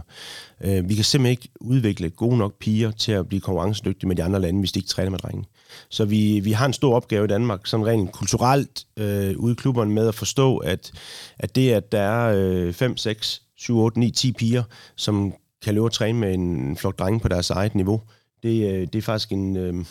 [0.61, 4.23] Øh, vi kan simpelthen ikke udvikle gode nok piger til at blive konkurrencedygtige med de
[4.23, 5.45] andre lande, hvis de ikke træner med drenge.
[5.89, 9.55] Så vi, vi har en stor opgave i Danmark, sådan rent kulturelt øh, ude i
[9.55, 10.91] klubberne med at forstå, at,
[11.39, 14.63] at det, at der er øh, 5, 6, 7, 8, 9, 10 piger,
[14.95, 18.01] som kan løbe og træne med en flok drenge på deres eget niveau,
[18.43, 19.57] det, øh, det er faktisk en...
[19.57, 19.85] Øh,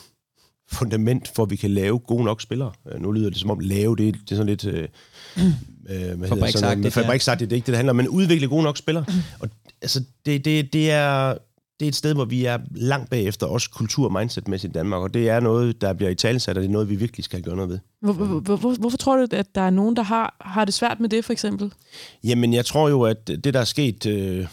[0.70, 2.72] fundament for, at vi kan lave gode nok spillere.
[2.92, 4.64] Øh, nu lyder det som om lave, det, det er sådan lidt...
[4.64, 4.88] Øh,
[5.88, 6.94] øh, hvad fabriksagtigt.
[6.94, 9.04] Fabriksagtigt, det er ikke det, det handler om, men udvikle gode nok spillere.
[9.40, 9.48] Og
[9.82, 11.34] altså, det, det, det er
[11.80, 15.02] det er et sted, hvor vi er langt bagefter, også kultur- og mindset-mæssigt i Danmark,
[15.02, 17.42] og det er noget, der bliver i talsat, og det er noget, vi virkelig skal
[17.42, 17.78] gøre noget ved.
[18.00, 21.00] Hvor, hvor, hvor, hvorfor tror du, at der er nogen, der har, har det svært
[21.00, 21.72] med det, for eksempel?
[22.24, 24.46] Jamen, jeg tror jo, at det, der er sket, øh,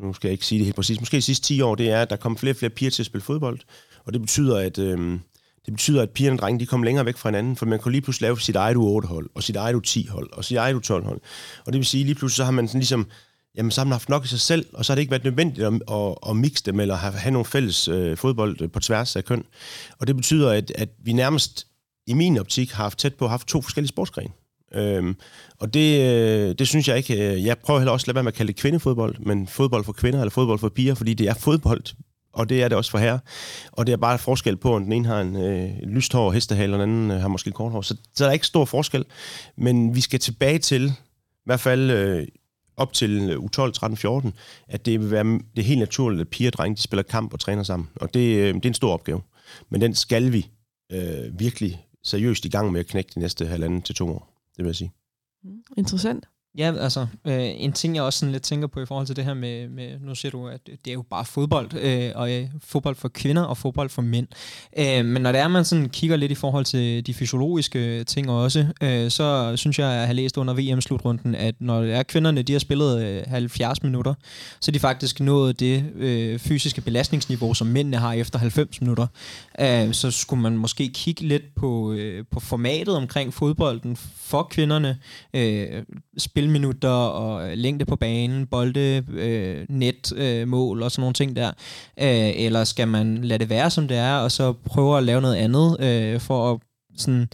[0.00, 2.02] nu skal jeg ikke sige det helt præcis, måske de sidste 10 år, det er,
[2.02, 3.58] at der kommer flere og flere piger til at spille fodbold,
[4.04, 4.78] og det betyder, at...
[4.78, 5.18] Øh,
[5.66, 7.92] det betyder, at pigerne og drengene de kom længere væk fra hinanden, for man kunne
[7.92, 11.20] lige pludselig lave sit eget U8-hold, og sit eget U10-hold, og sit eget U12-hold.
[11.66, 13.06] Og det vil sige, lige pludselig så har man sådan ligesom,
[13.56, 15.24] jamen så har man haft nok i sig selv, og så har det ikke været
[15.24, 18.80] nødvendigt at, at, at mixe dem, eller have, have nogle fælles øh, fodbold øh, på
[18.80, 19.44] tværs af køn.
[19.98, 21.66] Og det betyder, at, at vi nærmest
[22.06, 24.30] i min optik har haft tæt på haft to forskellige sportsgrene.
[24.74, 25.16] Øhm,
[25.58, 27.32] og det, øh, det synes jeg ikke.
[27.32, 29.84] Øh, jeg prøver heller også at lade være med at kalde det kvindefodbold, men fodbold
[29.84, 31.82] for kvinder eller fodbold for piger, fordi det er fodbold
[32.32, 33.18] og det er det også for her.
[33.72, 36.32] Og det er bare forskel på, om den ene har en øh, lyst hår og
[36.32, 37.82] hestehale, og den anden øh, har måske kort hår.
[37.82, 39.04] Så, så der er ikke stor forskel.
[39.56, 42.26] Men vi skal tilbage til, i hvert fald øh,
[42.76, 44.32] op til U12, 13, 14,
[44.68, 47.32] at det vil være det er helt naturligt, at piger og drenge de spiller kamp
[47.32, 47.88] og træner sammen.
[47.96, 49.20] Og det, øh, det er en stor opgave.
[49.70, 50.48] Men den skal vi
[50.92, 54.28] øh, virkelig seriøst i gang med at knække de næste halvanden til to år.
[54.56, 54.92] Det vil jeg sige.
[55.76, 56.24] Interessant.
[56.58, 59.24] Ja, altså, øh, en ting jeg også sådan lidt tænker på i forhold til det
[59.24, 62.48] her med, med nu siger du, at det er jo bare fodbold, øh, og øh,
[62.64, 64.26] fodbold for kvinder og fodbold for mænd.
[64.78, 68.30] Øh, men når det er, man sådan kigger lidt i forhold til de fysiologiske ting
[68.30, 72.02] også, øh, så synes jeg, at jeg har læst under VM-slutrunden, at når det er
[72.02, 74.14] kvinderne, de har spillet øh, 70 minutter,
[74.60, 79.06] så er de faktisk nået det øh, fysiske belastningsniveau, som mændene har efter 90 minutter.
[79.60, 84.98] Øh, så skulle man måske kigge lidt på, øh, på formatet omkring fodbolden for kvinderne,
[85.34, 85.82] øh,
[86.42, 91.36] spilminutter og øh, længde på banen, bolde, øh, net, øh, mål og sådan nogle ting
[91.36, 91.48] der?
[92.00, 95.20] Øh, eller skal man lade det være, som det er, og så prøve at lave
[95.20, 96.60] noget andet øh, for at
[96.96, 97.28] sådan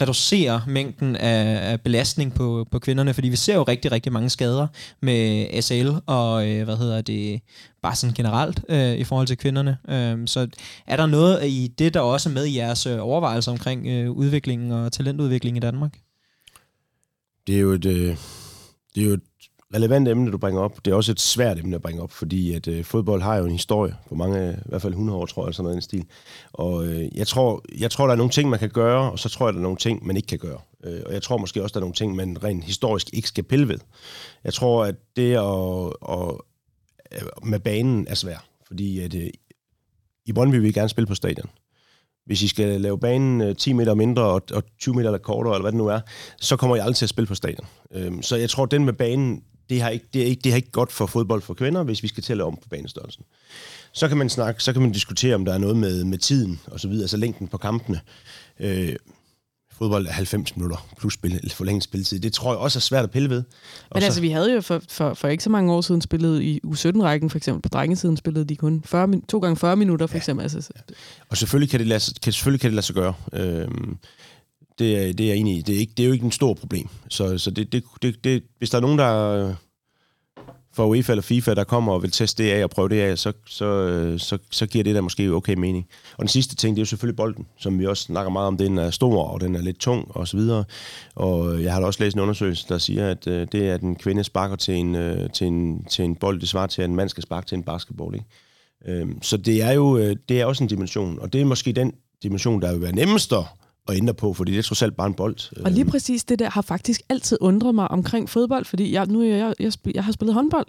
[0.00, 4.30] reducere mængden af, af belastning på, på kvinderne, fordi vi ser jo rigtig, rigtig mange
[4.30, 4.66] skader
[5.02, 7.40] med SL og, øh, hvad hedder det,
[7.82, 9.78] bare sådan generelt øh, i forhold til kvinderne.
[9.88, 10.48] Øh, så
[10.86, 14.10] er der noget i det, der også er med i jeres øh, overvejelser omkring øh,
[14.10, 15.92] udviklingen og talentudviklingen i Danmark?
[17.46, 18.16] Det er jo et, øh,
[18.94, 19.22] det er jo et
[19.74, 20.84] relevant emne, du bringer op.
[20.84, 23.44] Det er også et svært emne at bringe op, fordi at øh, fodbold har jo
[23.44, 26.04] en historie på mange, i hvert fald 100 år, tror jeg, sådan noget en stil.
[26.52, 29.28] Og øh, jeg, tror, jeg tror, der er nogle ting, man kan gøre, og så
[29.28, 30.58] tror jeg, der er nogle ting, man ikke kan gøre.
[30.84, 33.44] Øh, og jeg tror måske også, der er nogle ting, man rent historisk ikke skal
[33.44, 33.78] pille ved.
[34.44, 39.30] Jeg tror, at det at, at, med banen er svært, fordi at, øh,
[40.26, 41.50] i Brøndby vil vi gerne spille på stadion
[42.26, 45.54] hvis I skal lave banen øh, 10 meter mindre og, og 20 meter eller kortere,
[45.54, 46.00] eller hvad det nu er,
[46.40, 47.66] så kommer I aldrig til at spille på stadion.
[47.94, 50.52] Øhm, så jeg tror, at den med banen, det har, ikke, det, er ikke, det
[50.52, 52.68] har ikke godt for fodbold for kvinder, hvis vi skal til at lave om på
[52.68, 53.24] banestørrelsen.
[53.92, 56.60] Så kan man snakke, så kan man diskutere, om der er noget med, med tiden
[56.66, 58.00] og så videre, altså længden på kampene.
[58.60, 58.96] Øh,
[59.80, 62.20] fodbold er 90 minutter plus spil, forlænget spilletid.
[62.20, 63.38] Det tror jeg også er svært at pille ved.
[63.38, 63.44] Og
[63.94, 66.42] Men så, altså, vi havde jo for, for, for ikke så mange år siden spillet
[66.42, 70.14] i U17-rækken, for eksempel på drengesiden spillede de kun 40, to gange 40 minutter, for
[70.14, 70.42] ja, eksempel.
[70.42, 70.94] Altså, ja.
[71.28, 73.14] Og selvfølgelig kan det lade, kan, selvfølgelig kan det lade sig gøre.
[73.32, 73.96] Øhm,
[74.78, 75.62] det, er, det er jeg enig i.
[75.62, 76.88] Det er, ikke, det er jo ikke en stor problem.
[77.08, 79.54] Så, så det, det, det, det, hvis der er nogen, der
[80.72, 83.18] for UEFA eller FIFA, der kommer og vil teste det af og prøve det af,
[83.18, 85.86] så, så, øh, så, så giver det der måske okay mening.
[86.12, 88.56] Og den sidste ting, det er jo selvfølgelig bolden, som vi også snakker meget om.
[88.56, 90.64] Den er stor, og den er lidt tung, og så videre.
[91.14, 93.96] Og jeg har også læst en undersøgelse, der siger, at øh, det er, at en
[93.96, 96.96] kvinde sparker til en, øh, til en, til en bold, det svarer til, at en
[96.96, 98.14] mand skal sparke til en basketball.
[98.14, 98.26] Ikke?
[99.02, 101.72] Øh, så det er jo øh, det er også en dimension, og det er måske
[101.72, 103.44] den dimension, der vil være nemmest at
[103.88, 105.62] at ændre på, fordi det er trods alt bare en bold.
[105.64, 109.06] Og lige Øhm, præcis det der har faktisk altid undret mig omkring fodbold, fordi jeg,
[109.06, 110.66] nu jeg, jeg, spil- jeg har spillet håndbold,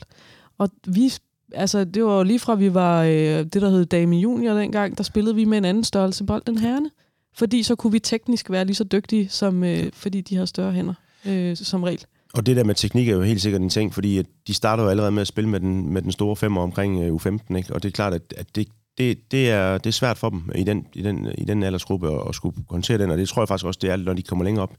[0.58, 1.14] og vi,
[1.54, 5.04] altså det var lige fra vi var øh, det, der hed Dame Junior dengang, der
[5.04, 6.90] spillede vi med en anden størrelse bold end herrene.
[7.36, 10.72] Fordi så kunne vi teknisk være lige så dygtige, som, øh, fordi de har større
[10.72, 10.94] hænder,
[11.26, 12.06] øh, som regel.
[12.34, 14.84] Og det der med teknik er jo helt sikkert en ting, fordi at de starter
[14.84, 17.74] jo allerede med at spille med den, med den store femmer omkring øh, U15, ikke?
[17.74, 18.68] og det er klart, at, at det,
[18.98, 22.12] det, det, er, det er svært for dem i den, i den, i den aldersgruppe
[22.22, 24.22] at, at skulle håndtere den, og det tror jeg faktisk også, det er, når de
[24.22, 24.70] kommer længere op.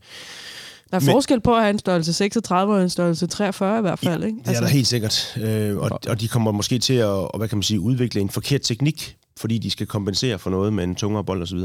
[0.90, 3.78] Der er Men- Men, forskel på at have en størrelse 36 og en størrelse 43
[3.78, 4.38] i hvert fald, ikke?
[4.46, 7.48] Det er der helt sikkert, øh, og, og de kommer måske til at og, hvad
[7.48, 10.94] kan man sige, udvikle en forkert teknik, fordi de skal kompensere for noget med en
[10.94, 11.58] tungere bold osv.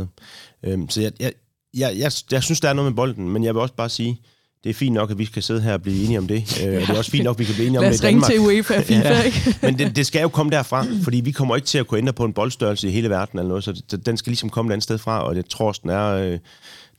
[0.63, 1.31] Øh, så jeg, jeg,
[1.77, 4.21] jeg, jeg, jeg synes, der er noget med bolden, men jeg vil også bare sige,
[4.63, 6.73] det er fint nok, at vi kan sidde her og blive enige om det, øh,
[6.75, 8.03] og det er også fint nok, at vi kan blive enige om Lad det os
[8.03, 8.31] i ringe Danmark.
[8.31, 9.21] til UEFA og FIFA, Ja.
[9.21, 9.55] ikke?
[9.61, 12.13] Men det, det skal jo komme derfra, fordi vi kommer ikke til at kunne ændre
[12.13, 14.73] på en boldstørrelse i hele verden eller noget, så det, den skal ligesom komme et
[14.73, 16.39] andet sted fra, og jeg tror også, den er, øh,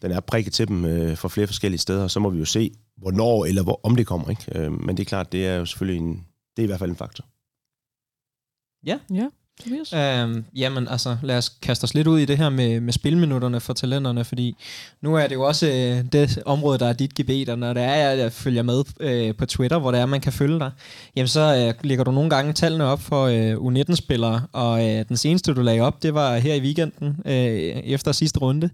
[0.03, 2.45] den er prikket til dem øh, fra flere forskellige steder, og så må vi jo
[2.45, 4.31] se, hvornår eller hvor, om det kommer.
[4.31, 4.45] Ikke?
[4.55, 6.13] Øh, men det er klart, det er jo selvfølgelig en,
[6.57, 7.25] det er i hvert fald en faktor.
[8.87, 8.99] Ja,
[9.65, 9.93] Tobias.
[9.93, 13.61] Øhm, jamen altså, lad os kaste os lidt ud i det her med, med spilminutterne
[13.61, 14.57] for talenterne, fordi
[15.01, 17.83] nu er det jo også øh, det område, der er dit gebet, og når det
[17.83, 20.71] er, jeg, jeg følger med øh, på Twitter, hvor det er, man kan følge dig,
[21.17, 25.17] jamen så øh, lægger du nogle gange tallene op for øh, U19-spillere, og øh, den
[25.17, 27.33] seneste, du lagde op, det var her i weekenden, øh,
[27.85, 28.71] efter sidste runde,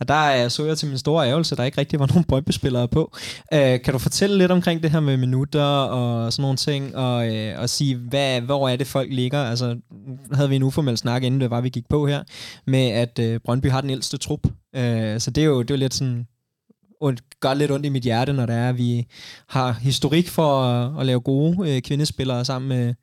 [0.00, 2.50] og der øh, så jeg til min store ærgelse, der ikke rigtig var nogen brøndby
[2.92, 3.16] på.
[3.52, 7.36] Øh, kan du fortælle lidt omkring det her med minutter og sådan nogle ting, og,
[7.36, 9.44] øh, og sige, hvad, hvor er det, folk ligger?
[9.44, 9.76] Altså,
[10.32, 12.22] havde vi en uformel snak, inden det var, vi gik på her,
[12.66, 14.46] med at øh, Brøndby har den ældste trup.
[14.76, 16.26] Øh, så det er jo, det er jo lidt sådan,
[17.00, 19.06] ondt, gør lidt ondt i mit hjerte, når det er, at vi
[19.46, 22.94] har historik for at, at lave gode øh, kvindespillere sammen med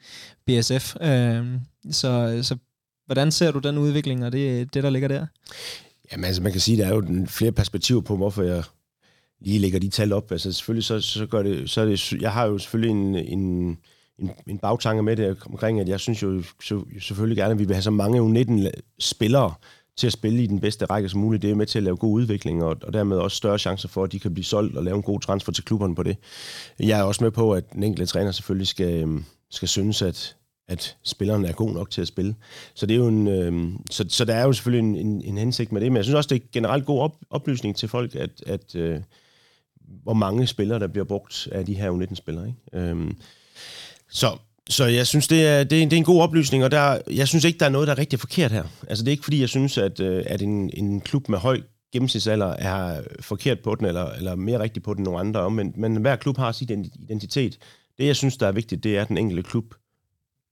[0.47, 0.95] BSF.
[1.01, 1.45] Øh,
[1.91, 2.55] så, så
[3.05, 5.25] hvordan ser du den udvikling, og det, det der ligger der?
[6.11, 8.63] Jamen altså, man kan sige, der er jo den- flere perspektiver på, hvorfor jeg
[9.41, 10.31] lige lægger de tal op.
[10.31, 13.77] Altså selvfølgelig, så, så gør det, så er det, jeg har jo selvfølgelig en, en,
[14.19, 17.65] en, en bagtanke med det omkring, at jeg synes jo så, selvfølgelig gerne, at vi
[17.65, 19.53] vil have så mange U19-spillere
[19.97, 21.41] til at spille i den bedste række som muligt.
[21.41, 24.03] Det er med til at lave god udvikling, og, og dermed også større chancer for,
[24.03, 26.17] at de kan blive solgt og lave en god transfer til klubberne på det.
[26.79, 30.35] Jeg er også med på, at den enkelte træner selvfølgelig skal, øhm, skal synes, at,
[30.67, 32.35] at spilleren er god nok til at spille.
[32.73, 35.37] Så det er jo en, øh, så, så der er jo selvfølgelig en, en, en
[35.37, 38.15] hensigt med det, men jeg synes også, det er generelt god op, oplysning til folk,
[38.15, 38.99] at, at øh,
[40.03, 42.47] hvor mange spillere, der bliver brugt af de her U19-spillere.
[42.47, 42.87] Ikke?
[42.87, 43.11] Øh,
[44.15, 44.37] så,
[44.69, 47.27] så jeg synes, det er, det, er, det er en god oplysning, og der, jeg
[47.27, 48.63] synes ikke, der er noget, der er rigtig forkert her.
[48.87, 51.61] Altså det er ikke, fordi jeg synes, at, øh, at en, en klub med høj
[51.93, 55.73] gennemsnitsalder er forkert på den, eller, eller mere rigtig på den end nogle andre, men,
[55.77, 57.57] men hver klub har sin identitet.
[57.97, 59.75] Det, jeg synes, der er vigtigt, det er, at den enkelte klub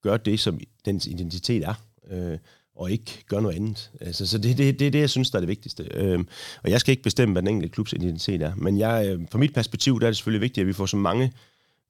[0.04, 1.74] gør det, som dens identitet er,
[2.12, 2.38] øh,
[2.76, 3.92] og ikke gør noget andet.
[4.02, 5.88] Altså, så det, det, det er det, jeg synes, der er det vigtigste.
[5.94, 6.20] Øh,
[6.64, 8.56] og jeg skal ikke bestemme, hvad den enkelte klubs identitet er.
[8.56, 10.98] Men jeg, øh, fra mit perspektiv, der er det selvfølgelig vigtigt, at vi får så
[10.98, 11.32] mange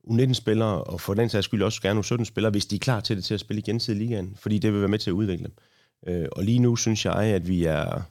[0.07, 3.25] U19-spillere, og for den sags skyld også gerne U17-spillere, hvis de er klar til det
[3.25, 5.53] til at spille igen til ligaen, fordi det vil være med til at udvikle dem.
[6.07, 8.01] Øh, og lige nu synes jeg, at vi er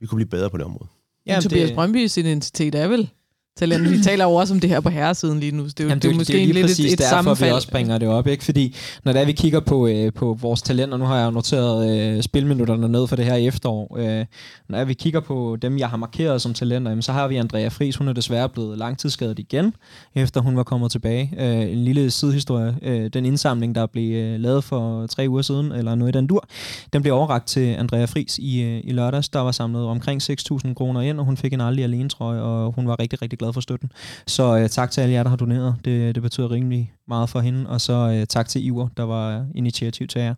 [0.00, 0.88] vi kunne blive bedre på det område.
[1.26, 3.10] Ja, Tobias Brøndbys identitet er vel
[3.56, 3.90] talent.
[3.90, 5.64] Vi taler jo også om det her på herresiden lige nu.
[5.64, 6.92] Det er, jo, Jamen, det er jo måske det er en lige lidt præcis et,
[6.92, 7.50] et derfor, sammenfald.
[7.50, 8.26] vi også bringer det op.
[8.26, 8.44] Ikke?
[8.44, 11.30] Fordi når det er, vi kigger på, øh, på vores talenter, nu har jeg jo
[11.30, 13.96] noteret øh, spilminutterne ned for det her efterår.
[13.98, 14.26] Øh,
[14.68, 17.36] når er, vi kigger på dem, jeg har markeret som talenter, jamen, så har vi
[17.36, 17.96] Andrea Friis.
[17.96, 19.74] Hun er desværre blevet langtidsskadet igen,
[20.14, 21.32] efter hun var kommet tilbage.
[21.38, 22.76] Øh, en lille sidehistorie.
[22.82, 26.26] Øh, den indsamling, der blev øh, lavet for tre uger siden, eller noget i den
[26.26, 26.48] dur,
[26.92, 29.28] den blev overragt til Andrea Friis i, øh, i lørdags.
[29.28, 32.72] Der var samlet omkring 6.000 kroner ind, og hun fik en aldrig alene trøje, og
[32.72, 33.92] hun var rigtig, rigtig glad for støtten.
[34.26, 35.74] Så øh, tak til alle jer, der har doneret.
[35.84, 37.68] Det, det betyder rimelig meget for hende.
[37.68, 40.34] Og så øh, tak til Iver, der var initiativtager.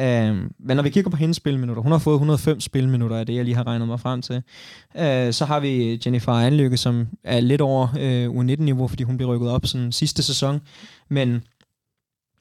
[0.00, 3.26] Øh, øhm, men når vi kigger på hendes spilminutter, hun har fået 105 spilminutter af
[3.26, 4.42] det, jeg lige har regnet mig frem til.
[4.98, 9.28] Øh, så har vi Jennifer Anlykke, som er lidt over øh, U19-niveau, fordi hun blev
[9.28, 10.60] rykket op sådan sidste sæson.
[11.08, 11.42] Men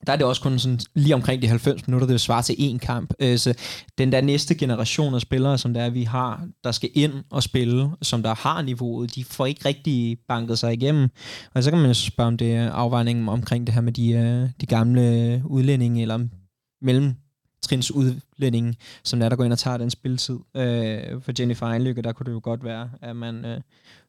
[0.08, 2.54] der er det også kun sådan lige omkring de 90 minutter, det vil svare til
[2.54, 3.14] én kamp.
[3.20, 3.54] Øh, så
[3.98, 7.44] den der næste generation af spillere, som der er, vi har, der skal ind og
[7.44, 11.10] spille, som der har niveauet, de får ikke rigtig banket sig igennem.
[11.54, 14.12] Og så kan man jo spørge, om det er afvejningen omkring det her med de,
[14.12, 16.28] øh, de gamle udlændinge, eller
[16.82, 17.14] mellem
[17.62, 17.92] trins
[18.44, 20.40] udlændinge, som er, der går ind og tager den spilletid.
[20.56, 23.62] Øh, for Jennifer Einlykke, der kunne det jo godt være, at man øh,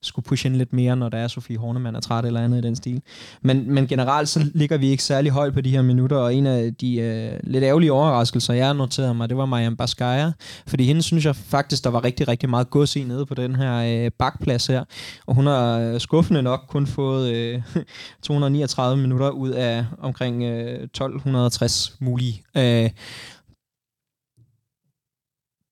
[0.03, 2.61] skulle pushe ind lidt mere, når der er Sofie Hornemann er træt eller andet i
[2.61, 3.03] den stil.
[3.43, 6.47] Men, men generelt så ligger vi ikke særlig højt på de her minutter, og en
[6.47, 10.33] af de øh, lidt ærgerlige overraskelser, jeg noterede mig, det var Mariam Baskaya,
[10.67, 13.57] fordi hende synes jeg faktisk, der var rigtig, rigtig meget gods i nede på den
[13.57, 14.85] her øh, bakplads her,
[15.27, 17.63] og hun har øh, skuffende nok kun fået øh,
[18.23, 22.43] 239 minutter ud af omkring øh, 1260 mulige.
[22.57, 22.91] Øh,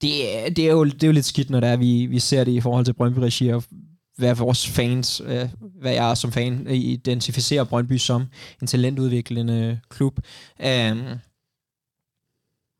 [0.03, 2.19] det, er, det, er jo, det er jo lidt skidt, når det er, vi, vi
[2.19, 3.65] ser det i forhold til Brøndby Regi, og
[4.17, 5.49] hvad vores fans, øh,
[5.81, 8.25] hvad jeg som fan identificerer Brøndby som
[8.61, 10.19] en talentudviklende klub.
[10.59, 11.03] Um,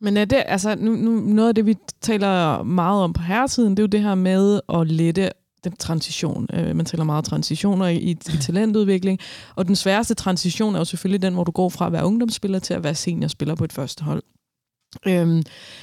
[0.01, 3.71] men er det, altså, nu, nu, noget af det, vi taler meget om på herresiden,
[3.71, 5.31] det er jo det her med at lette
[5.65, 6.47] den transition.
[6.53, 9.19] Øh, man taler meget transitioner i, i, i talentudvikling,
[9.55, 12.59] og den sværeste transition er jo selvfølgelig den, hvor du går fra at være ungdomsspiller
[12.59, 14.23] til at være seniorspiller på et første hold.
[15.07, 15.43] Øhm,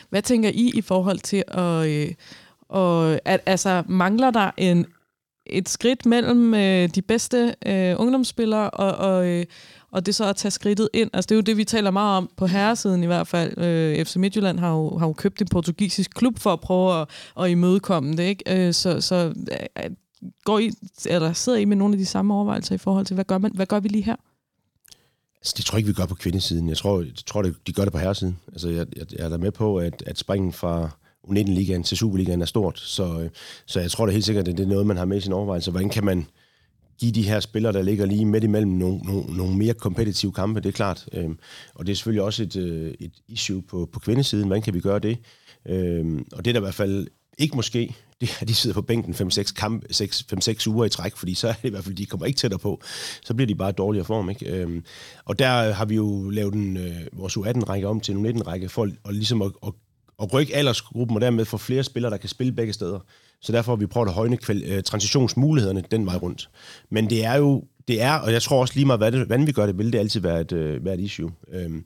[0.09, 2.11] hvad tænker I i forhold til at, øh,
[2.69, 4.85] og, at altså, mangler der en,
[5.45, 9.45] et skridt mellem øh, de bedste øh, ungdomsspillere og, og, øh,
[9.91, 11.09] og det så at tage skridtet ind.
[11.13, 13.57] Altså det er jo det, vi taler meget om på herresiden i hvert fald.
[13.57, 17.09] Øh, FC Midtjylland har jo, har jo købt en portugisisk klub for at prøve at,
[17.39, 18.23] at imødekomme det.
[18.23, 18.67] Ikke?
[18.67, 19.33] Øh, så så
[19.77, 19.89] øh,
[20.45, 20.71] går I,
[21.05, 23.51] eller sidder I med nogle af de samme overvejelser i forhold til, hvad gør, man,
[23.55, 24.15] hvad gør vi lige her?
[25.41, 26.69] Altså, det tror jeg ikke, vi gør på kvindesiden.
[26.69, 28.39] Jeg tror, jeg tror det, de gør det på herresiden.
[28.47, 30.89] Altså, jeg, jeg, jeg er da med på, at, at springen fra
[31.27, 32.79] U19-ligaen til Superligaen er stort.
[32.79, 33.29] Så,
[33.65, 35.33] så jeg tror da helt sikkert, at det er noget, man har med i sin
[35.33, 35.71] overvejelse.
[35.71, 36.25] Hvordan kan man
[36.99, 40.59] give de her spillere, der ligger lige midt imellem nogle, nogle, nogle mere kompetitive kampe,
[40.59, 41.05] det er klart.
[41.13, 41.39] Øhm,
[41.75, 44.47] og det er selvfølgelig også et, øh, et issue på, på kvindesiden.
[44.47, 45.17] Hvordan kan vi gøre det?
[45.67, 49.13] Øhm, og det er der i hvert fald ikke måske, de, de sidder på bænken
[49.13, 52.25] 5-6 kamp, 5-6 uger i træk, fordi så er det i hvert fald, de kommer
[52.25, 52.81] ikke tættere på.
[53.23, 54.29] Så bliver de bare dårligere form.
[54.29, 54.51] Ikke?
[54.51, 54.83] Øhm,
[55.25, 58.83] og der har vi jo lavet en, øh, vores U18-række om til en U19-række, for
[58.83, 59.73] at, ligesom at, at,
[60.21, 62.99] at rykke aldersgruppen, og dermed få flere spillere, der kan spille begge steder.
[63.41, 66.49] Så derfor har vi prøvet at højne kval- øh, transitionsmulighederne den vej rundt.
[66.91, 69.47] Men det er jo, det er, og jeg tror også lige meget, hvad det, hvordan
[69.47, 71.31] vi gør det, vil det altid være et, øh, være et issue.
[71.53, 71.85] Øhm,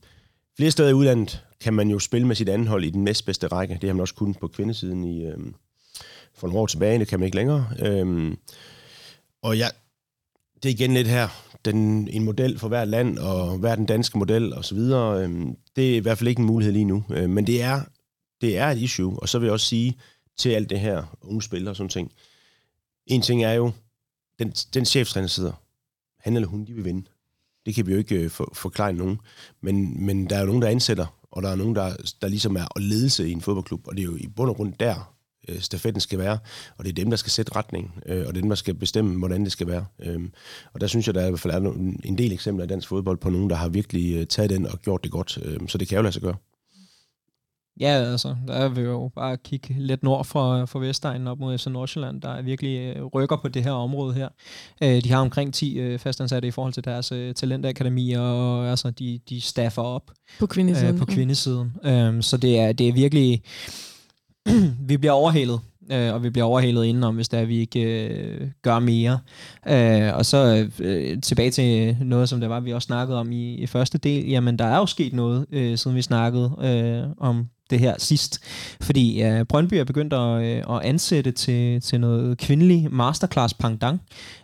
[0.58, 3.48] flere steder i udlandet kan man jo spille med sit andet hold i den næstbedste
[3.48, 3.78] række.
[3.82, 5.56] Det har man også kunnet på kvindesiden i, øhm,
[6.44, 7.68] for nogle år tilbage, det kan man ikke længere.
[7.80, 8.38] Øhm,
[9.42, 9.72] og jeg,
[10.64, 11.28] det er igen lidt her,
[11.66, 15.24] den, en model for hvert land, og hver den danske model og så videre.
[15.24, 17.04] Øhm, det er i hvert fald ikke en mulighed lige nu.
[17.10, 17.82] Øhm, men det er,
[18.42, 19.98] det er et issue, og så vil jeg også sige,
[20.38, 22.12] til alt det her unge spillere og sådan ting.
[23.08, 23.72] En ting er jo,
[24.40, 25.54] den, den cheftræner sidder,
[26.20, 27.06] han eller hun, de vil vinde.
[27.66, 29.20] Det kan vi jo ikke øh, for, forklare nogen.
[29.62, 32.56] Men, men der er jo nogen, der ansætter, og der er nogen, der, der ligesom
[32.56, 35.14] er ledelse i en fodboldklub, og det er jo i bund og grund der,
[35.48, 36.38] øh, stafetten skal være,
[36.78, 38.74] og det er dem, der skal sætte retning, øh, og det er dem, der skal
[38.74, 39.86] bestemme, hvordan det skal være.
[40.00, 40.22] Øh,
[40.74, 41.72] og der synes jeg, der i hvert fald er
[42.04, 44.80] en del eksempler i dansk fodbold på nogen, der har virkelig øh, taget den og
[44.80, 45.40] gjort det godt.
[45.44, 46.36] Øh, så det kan jo lade sig gøre.
[47.80, 51.58] Ja, altså, der er vi jo bare kigge lidt nord for, for Vestegnen op mod
[51.58, 54.30] FC Nordsjælland, der er virkelig øh, rykker på det her område her.
[54.84, 58.92] Øh, de har omkring 10 øh, fastansatte i forhold til deres øh, talentakademier, og altså,
[58.92, 60.94] de, de staffer op på kvindesiden.
[60.94, 61.72] Øh, på kvindesiden.
[61.84, 63.44] Øh, så det er, det er virkelig...
[64.90, 65.60] vi bliver overhalet
[65.92, 69.20] øh, og vi bliver overhalet indenom, hvis der vi ikke øh, gør mere.
[69.68, 73.54] Øh, og så øh, tilbage til noget, som det var, vi også snakkede om i,
[73.54, 74.30] i første del.
[74.30, 78.40] Jamen, der er jo sket noget, øh, siden vi snakkede øh, om det her sidst.
[78.82, 84.02] Fordi ja, Brøndby er begyndt at, øh, at ansætte til, til noget kvindelig masterclass pangdang,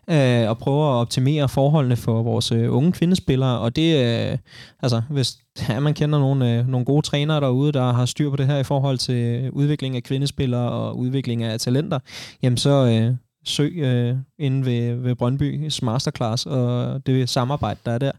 [0.09, 3.59] øh, og prøver at optimere forholdene for vores øh, unge kvindespillere.
[3.59, 4.38] Og det, øh,
[4.84, 5.38] altså, hvis
[5.70, 8.57] ja, man kender nogle, øh, nogle gode trænere derude, der har styr på det her
[8.57, 11.99] i forhold til udvikling af kvindespillere og udvikling af talenter,
[12.43, 12.70] jamen så...
[12.86, 13.15] Øh,
[13.45, 18.11] søg øh, inde ved, ved Brøndby's Masterclass og det samarbejde, der er der.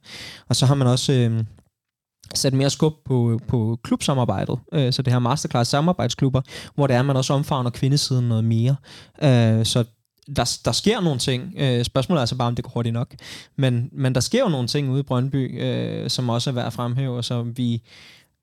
[0.48, 1.44] Og så har man også øh,
[2.34, 6.40] sat mere skub på, på klubsamarbejdet, øh, så det her masterclass samarbejdsklubber,
[6.74, 8.76] hvor det er, at man også omfavner kvindesiden noget mere.
[9.22, 9.84] Øh, så
[10.36, 11.54] der, der sker nogle ting.
[11.56, 13.14] Øh, spørgsmålet er altså bare, om det går hurtigt nok.
[13.56, 16.66] Men, men der sker jo nogle ting ude i Brøndby, øh, som også er værd
[16.66, 17.82] at fremhæve, og som vi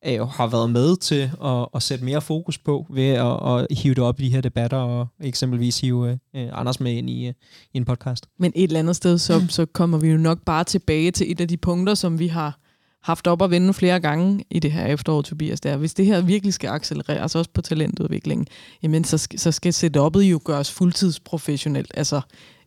[0.05, 3.93] øh, har været med til at, at sætte mere fokus på ved at, at hive
[3.93, 7.33] det op i de her debatter og eksempelvis hive øh, Anders med ind i, øh,
[7.73, 8.27] i en podcast.
[8.39, 11.41] Men et eller andet sted, så, så kommer vi jo nok bare tilbage til et
[11.41, 12.59] af de punkter, som vi har
[13.07, 15.77] haft op at vende flere gange i det her efterår, Tobias, der.
[15.77, 18.47] Hvis det her virkelig skal accelereres, altså også på talentudviklingen,
[18.83, 22.21] jamen så, skal, så skal setup'et jo gøres fuldtidsprofessionelt, altså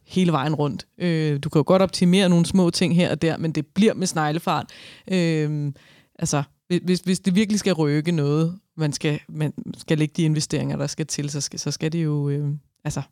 [0.06, 0.86] hele vejen rundt.
[0.98, 3.94] Øh, du kan jo godt optimere nogle små ting her og der, men det bliver
[3.94, 4.66] med sneglefart.
[5.10, 5.72] Øh,
[6.18, 6.42] altså,
[6.84, 10.86] hvis, hvis det virkelig skal rykke noget, man skal, man skal lægge de investeringer, der
[10.86, 12.28] skal til, så skal, så skal det jo...
[12.28, 12.48] Øh,
[12.84, 13.02] altså,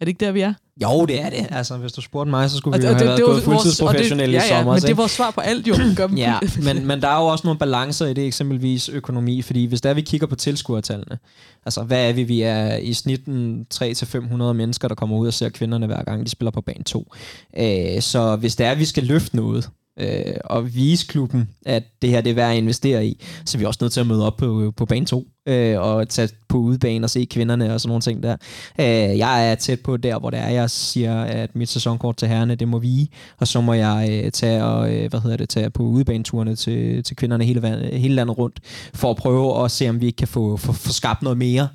[0.00, 0.54] er det ikke der, vi er?
[0.82, 1.46] Jo, det er det.
[1.50, 3.42] Altså, hvis du spurgte mig, så skulle og vi jo det, have det, været gået
[3.42, 4.72] fuldtidsprofessionelle i sommer.
[4.72, 5.74] men det er vores svar på alt jo.
[6.16, 9.80] ja, men, men der er jo også nogle balancer i det, eksempelvis økonomi, fordi hvis
[9.80, 11.18] der vi kigger på tilskuertallene,
[11.66, 12.22] altså hvad er vi?
[12.22, 16.30] Vi er i snitten 300-500 mennesker, der kommer ud og ser kvinderne hver gang, de
[16.30, 17.12] spiller på bane 2.
[17.58, 19.70] Øh, så hvis det er, vi skal løfte noget,
[20.00, 23.58] øh, og vise klubben, at det her det er værd at investere i, så er
[23.58, 26.58] vi også nødt til at møde op på, på bane 2 øh, og tage på
[26.58, 28.36] udebane og se kvinderne og sådan nogle ting der.
[28.80, 32.28] Øh, jeg er tæt på der, hvor det er, jeg siger, at mit sæsonkort til
[32.28, 35.48] herrene, det må vige, og så må jeg øh, tage, og, øh, hvad hedder det,
[35.48, 38.60] tage på udebaneturene til, til kvinderne hele, hele landet rundt,
[38.94, 41.68] for at prøve at se, om vi ikke kan få, få, få skabt noget mere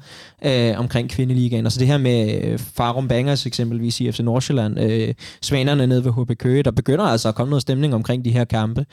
[0.46, 1.66] øh, omkring kvindeligaen.
[1.66, 6.06] Og så det her med øh, Farum Bangers eksempelvis i FC Nordsjælland, øh, Svanerne nede
[6.06, 8.86] ved HB Køge, der begynder altså at komme noget stemning omkring de her kampe.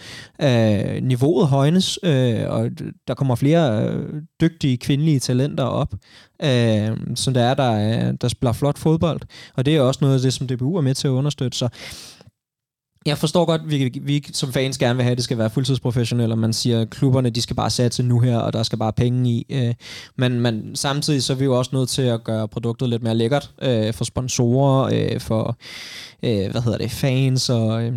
[0.43, 2.71] Øh, niveauet højnes, øh, og
[3.09, 5.95] der kommer flere øh, dygtige kvindelige talenter op,
[6.43, 9.21] øh, som der er, der, der spiller flot fodbold.
[9.55, 11.59] Og det er også noget af det, som DBU er med til at understøtte.
[11.59, 11.69] Så
[13.07, 15.51] jeg forstår godt, at vi, vi som fans gerne vil have, at det skal være
[15.51, 18.79] fuldtidsprofessionelt, og man siger, at klubberne de skal bare satse nu her, og der skal
[18.79, 19.47] bare penge i.
[19.51, 19.75] Øh,
[20.17, 23.15] men, men samtidig så er vi jo også nødt til at gøre produktet lidt mere
[23.15, 25.57] lækkert øh, for sponsorer, øh, for
[26.23, 27.83] øh, hvad hedder det, fans og...
[27.85, 27.93] Øh,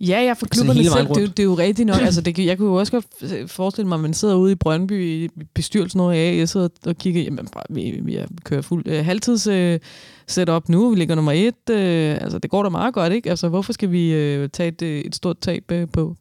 [0.00, 2.00] Ja, ja, for klubberne selv, det, det er jo rigtigt nok.
[2.08, 5.04] altså, det, jeg kunne jo også godt forestille mig, at man sidder ude i Brøndby
[5.04, 9.46] i bestyrelsen over af, jeg sidder og kigger, jamen, vi, vi kører fuld uh, halvtids
[9.46, 9.88] uh,
[10.26, 13.30] setup nu, vi ligger nummer et, uh, altså det går da meget godt, ikke?
[13.30, 16.16] Altså hvorfor skal vi uh, tage et, et stort tab uh, på,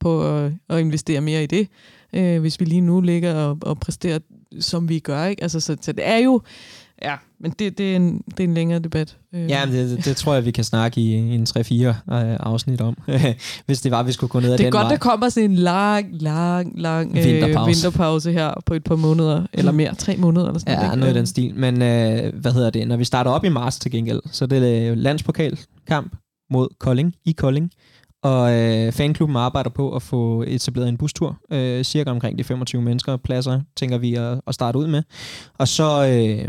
[0.00, 1.68] på uh, at investere mere i det,
[2.12, 4.18] uh, hvis vi lige nu ligger og, og præsterer,
[4.60, 5.42] som vi gør, ikke?
[5.42, 6.40] Altså, så, så det er jo,
[7.02, 9.16] Ja, men det, det, er, en, det er en længere debat.
[9.34, 9.50] Øh.
[9.50, 11.94] Ja, det, det tror jeg, vi kan snakke i en 3-4 øh,
[12.40, 12.96] afsnit om,
[13.66, 14.90] hvis det var, vi skulle gå ned ad den Det er godt, vej.
[14.90, 17.66] der kommer sådan en lang, lang, lang øh, vinterpause.
[17.66, 20.90] vinterpause her på et par måneder, eller mere, tre måneder eller sådan ja, noget.
[20.90, 21.54] Ja, noget i den stil.
[21.54, 22.88] Men øh, hvad hedder det?
[22.88, 26.16] Når vi starter op i marts til gengæld, så det er det landspokalkamp
[26.50, 27.70] mod Kolding, i Kolding.
[28.22, 32.82] Og øh, fanklubben arbejder på at få etableret en bustur, øh, cirka omkring de 25
[32.82, 35.02] mennesker pladser, tænker vi at, at starte ud med.
[35.58, 36.48] Og så øh,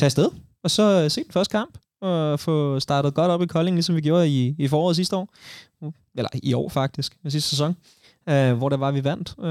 [0.00, 0.28] tage afsted,
[0.64, 3.96] og så øh, se den første kamp, og få startet godt op i Kolding, ligesom
[3.96, 5.34] vi gjorde i, i foråret sidste år.
[6.14, 7.76] Eller i år faktisk, i sidste sæson.
[8.30, 9.34] Uh, hvor der var, vi vandt.
[9.38, 9.46] Uh,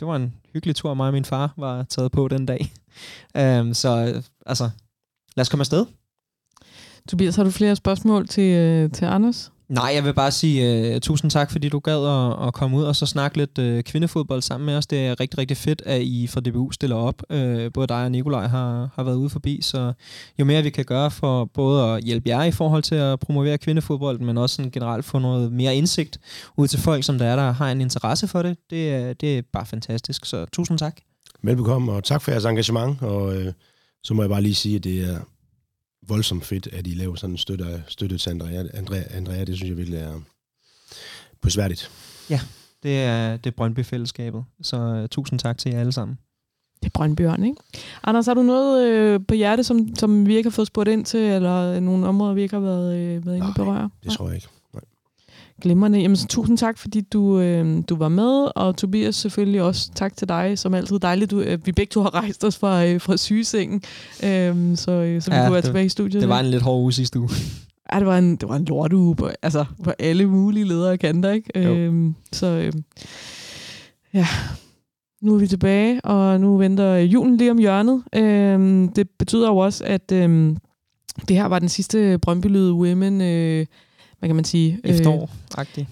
[0.00, 2.72] det var en hyggelig tur, mig og min far var taget på den dag.
[3.34, 4.70] Uh, så altså,
[5.36, 5.86] lad os komme afsted.
[7.08, 9.52] Tobias, har du flere spørgsmål til, til Anders?
[9.68, 12.82] Nej, jeg vil bare sige uh, tusind tak, fordi du gad at, at komme ud
[12.84, 14.86] og så snakke lidt uh, kvindefodbold sammen med os.
[14.86, 17.22] Det er rigtig, rigtig fedt, at I fra DBU stiller op.
[17.30, 19.92] Uh, både dig og Nikolaj har, har været ude forbi, så
[20.38, 23.58] jo mere vi kan gøre for både at hjælpe jer i forhold til at promovere
[23.58, 26.18] kvindefodbold, men også sådan generelt få noget mere indsigt
[26.56, 29.42] ud til folk, som der er, der har en interesse for det, det, det er
[29.52, 30.24] bare fantastisk.
[30.24, 30.96] Så tusind tak.
[31.42, 33.52] Velbekomme, og tak for jeres engagement, og øh,
[34.02, 35.18] så må jeg bare lige sige, at det er
[36.08, 38.64] voldsomt fedt, at I laver sådan en støtte, støtte til Andrea.
[38.74, 39.02] Andrea.
[39.10, 40.20] Andrea, det synes jeg virkelig er
[41.42, 41.90] prisværdigt.
[42.30, 42.40] Ja,
[42.82, 44.44] det er, det er Brøndby-fællesskabet.
[44.62, 46.18] Så uh, tusind tak til jer alle sammen.
[46.80, 47.56] Det er Brøndbjørn, ikke?
[48.02, 51.04] Anders, har du noget øh, på hjerte, som, som vi ikke har fået spurgt ind
[51.04, 53.90] til, eller nogle områder, vi ikke har været, øh, været inde i berøre?
[54.04, 54.48] det tror jeg ikke.
[55.62, 56.00] Glimrende.
[56.00, 60.16] Jamen, så tusind tak, fordi du, øh, du var med, og Tobias selvfølgelig også tak
[60.16, 63.00] til dig, som altid dejligt, du, øh, vi begge to har rejst os fra, øh,
[63.00, 63.82] fra sygesengen,
[64.24, 66.20] øh, så, øh, så vi ja, kunne være det, tilbage i studiet.
[66.20, 67.30] Det var en lidt hård uge sidste uge.
[67.92, 70.98] Ja, det var en, det var en lorteuge på, altså, på alle mulige ledere og
[70.98, 71.68] kanter, ikke?
[71.68, 72.72] Øh, så øh,
[74.14, 74.26] ja,
[75.22, 78.02] nu er vi tilbage, og nu venter julen lige om hjørnet.
[78.14, 80.56] Øh, det betyder jo også, at øh,
[81.28, 83.66] det her var den sidste Brøndby Women øh,
[84.24, 84.80] hvad kan man sige?
[84.84, 85.28] efterår Øh,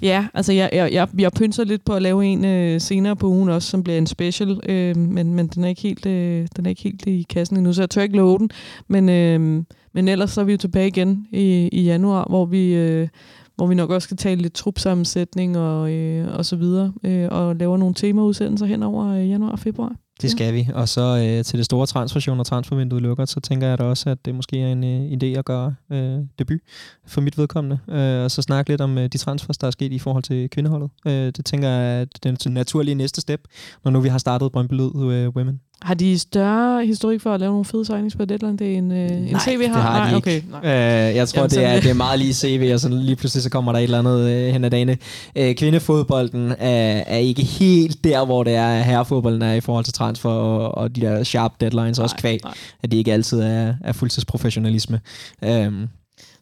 [0.03, 3.27] ja, altså jeg, jeg, jeg, jeg pynser lidt på at lave en øh, senere på
[3.27, 6.67] ugen også, som bliver en special, øh, men, men den, er ikke helt, øh, den
[6.67, 8.51] er ikke helt i kassen endnu, så jeg tør ikke love den.
[8.89, 12.75] Men, øh, men ellers så er vi jo tilbage igen i, i januar, hvor vi,
[12.75, 13.09] øh,
[13.57, 17.57] hvor vi nok også skal tale lidt trupsammensætning og, øh, og så videre, øh, og
[17.57, 19.97] laver nogle temaudsendelser hen over øh, januar og februar.
[20.23, 20.69] Det skal vi.
[20.75, 24.11] Og så øh, til det store transferstation og transfervinduet lukker, så tænker jeg da også,
[24.11, 26.61] at det måske er en øh, idé at gøre øh, debut
[27.07, 27.79] for mit vedkommende.
[27.89, 30.51] Øh, og så snakke lidt om øh, de transfers, der er sket i forhold til
[30.51, 30.91] kvindeholdet.
[31.07, 33.41] Øh, det tænker jeg er den naturlige næste step,
[33.85, 35.61] når nu vi har startet Brøndby Lyd øh, Women.
[35.83, 39.11] Har de større historik for at lave nogle fede signings på deadline det end, øh,
[39.11, 39.81] en CV har?
[39.81, 40.43] har de Nej, okay.
[40.63, 41.09] Nej.
[41.11, 43.43] Øh, jeg tror, Jamen, det, er, det er meget lige CV, og så lige pludselig
[43.43, 44.99] så kommer der et eller andet øh, hen ad dagene.
[45.37, 49.95] Øh, kvindefodbolden er, er ikke helt der, hvor det er herrefodbolden er i forhold til
[49.95, 52.55] transfer og, og de der sharp deadlines, nej, også kvæg, nej.
[52.83, 55.01] at det ikke altid er, er fuldtidsprofessionalisme.
[55.45, 55.73] Øh,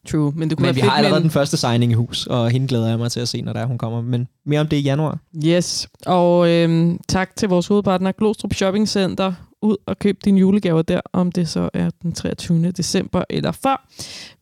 [0.09, 1.22] True, men det kunne men vi har allerede men...
[1.22, 3.66] den første signing i hus, og hende glæder jeg mig til at se, når der
[3.66, 4.01] hun kommer.
[4.01, 5.18] Men mere om det i januar.
[5.46, 9.32] Yes, og øhm, tak til vores hovedpartner Glostrup Shopping Center.
[9.62, 12.70] Ud og køb dine julegaver der, om det så er den 23.
[12.70, 13.88] december eller før.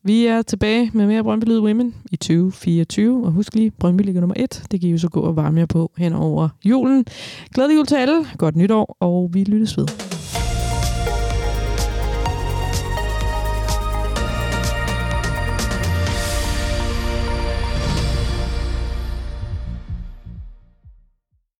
[0.03, 4.21] Vi er tilbage med mere Brøndby Lyd Women i 2024, og husk lige, Brøndby ligger
[4.21, 4.63] nummer 1.
[4.71, 7.05] Det kan I jo så gå og varme jer på hen over julen.
[7.53, 10.08] Glædelig jul til alle, godt nytår, og vi lyttes ved.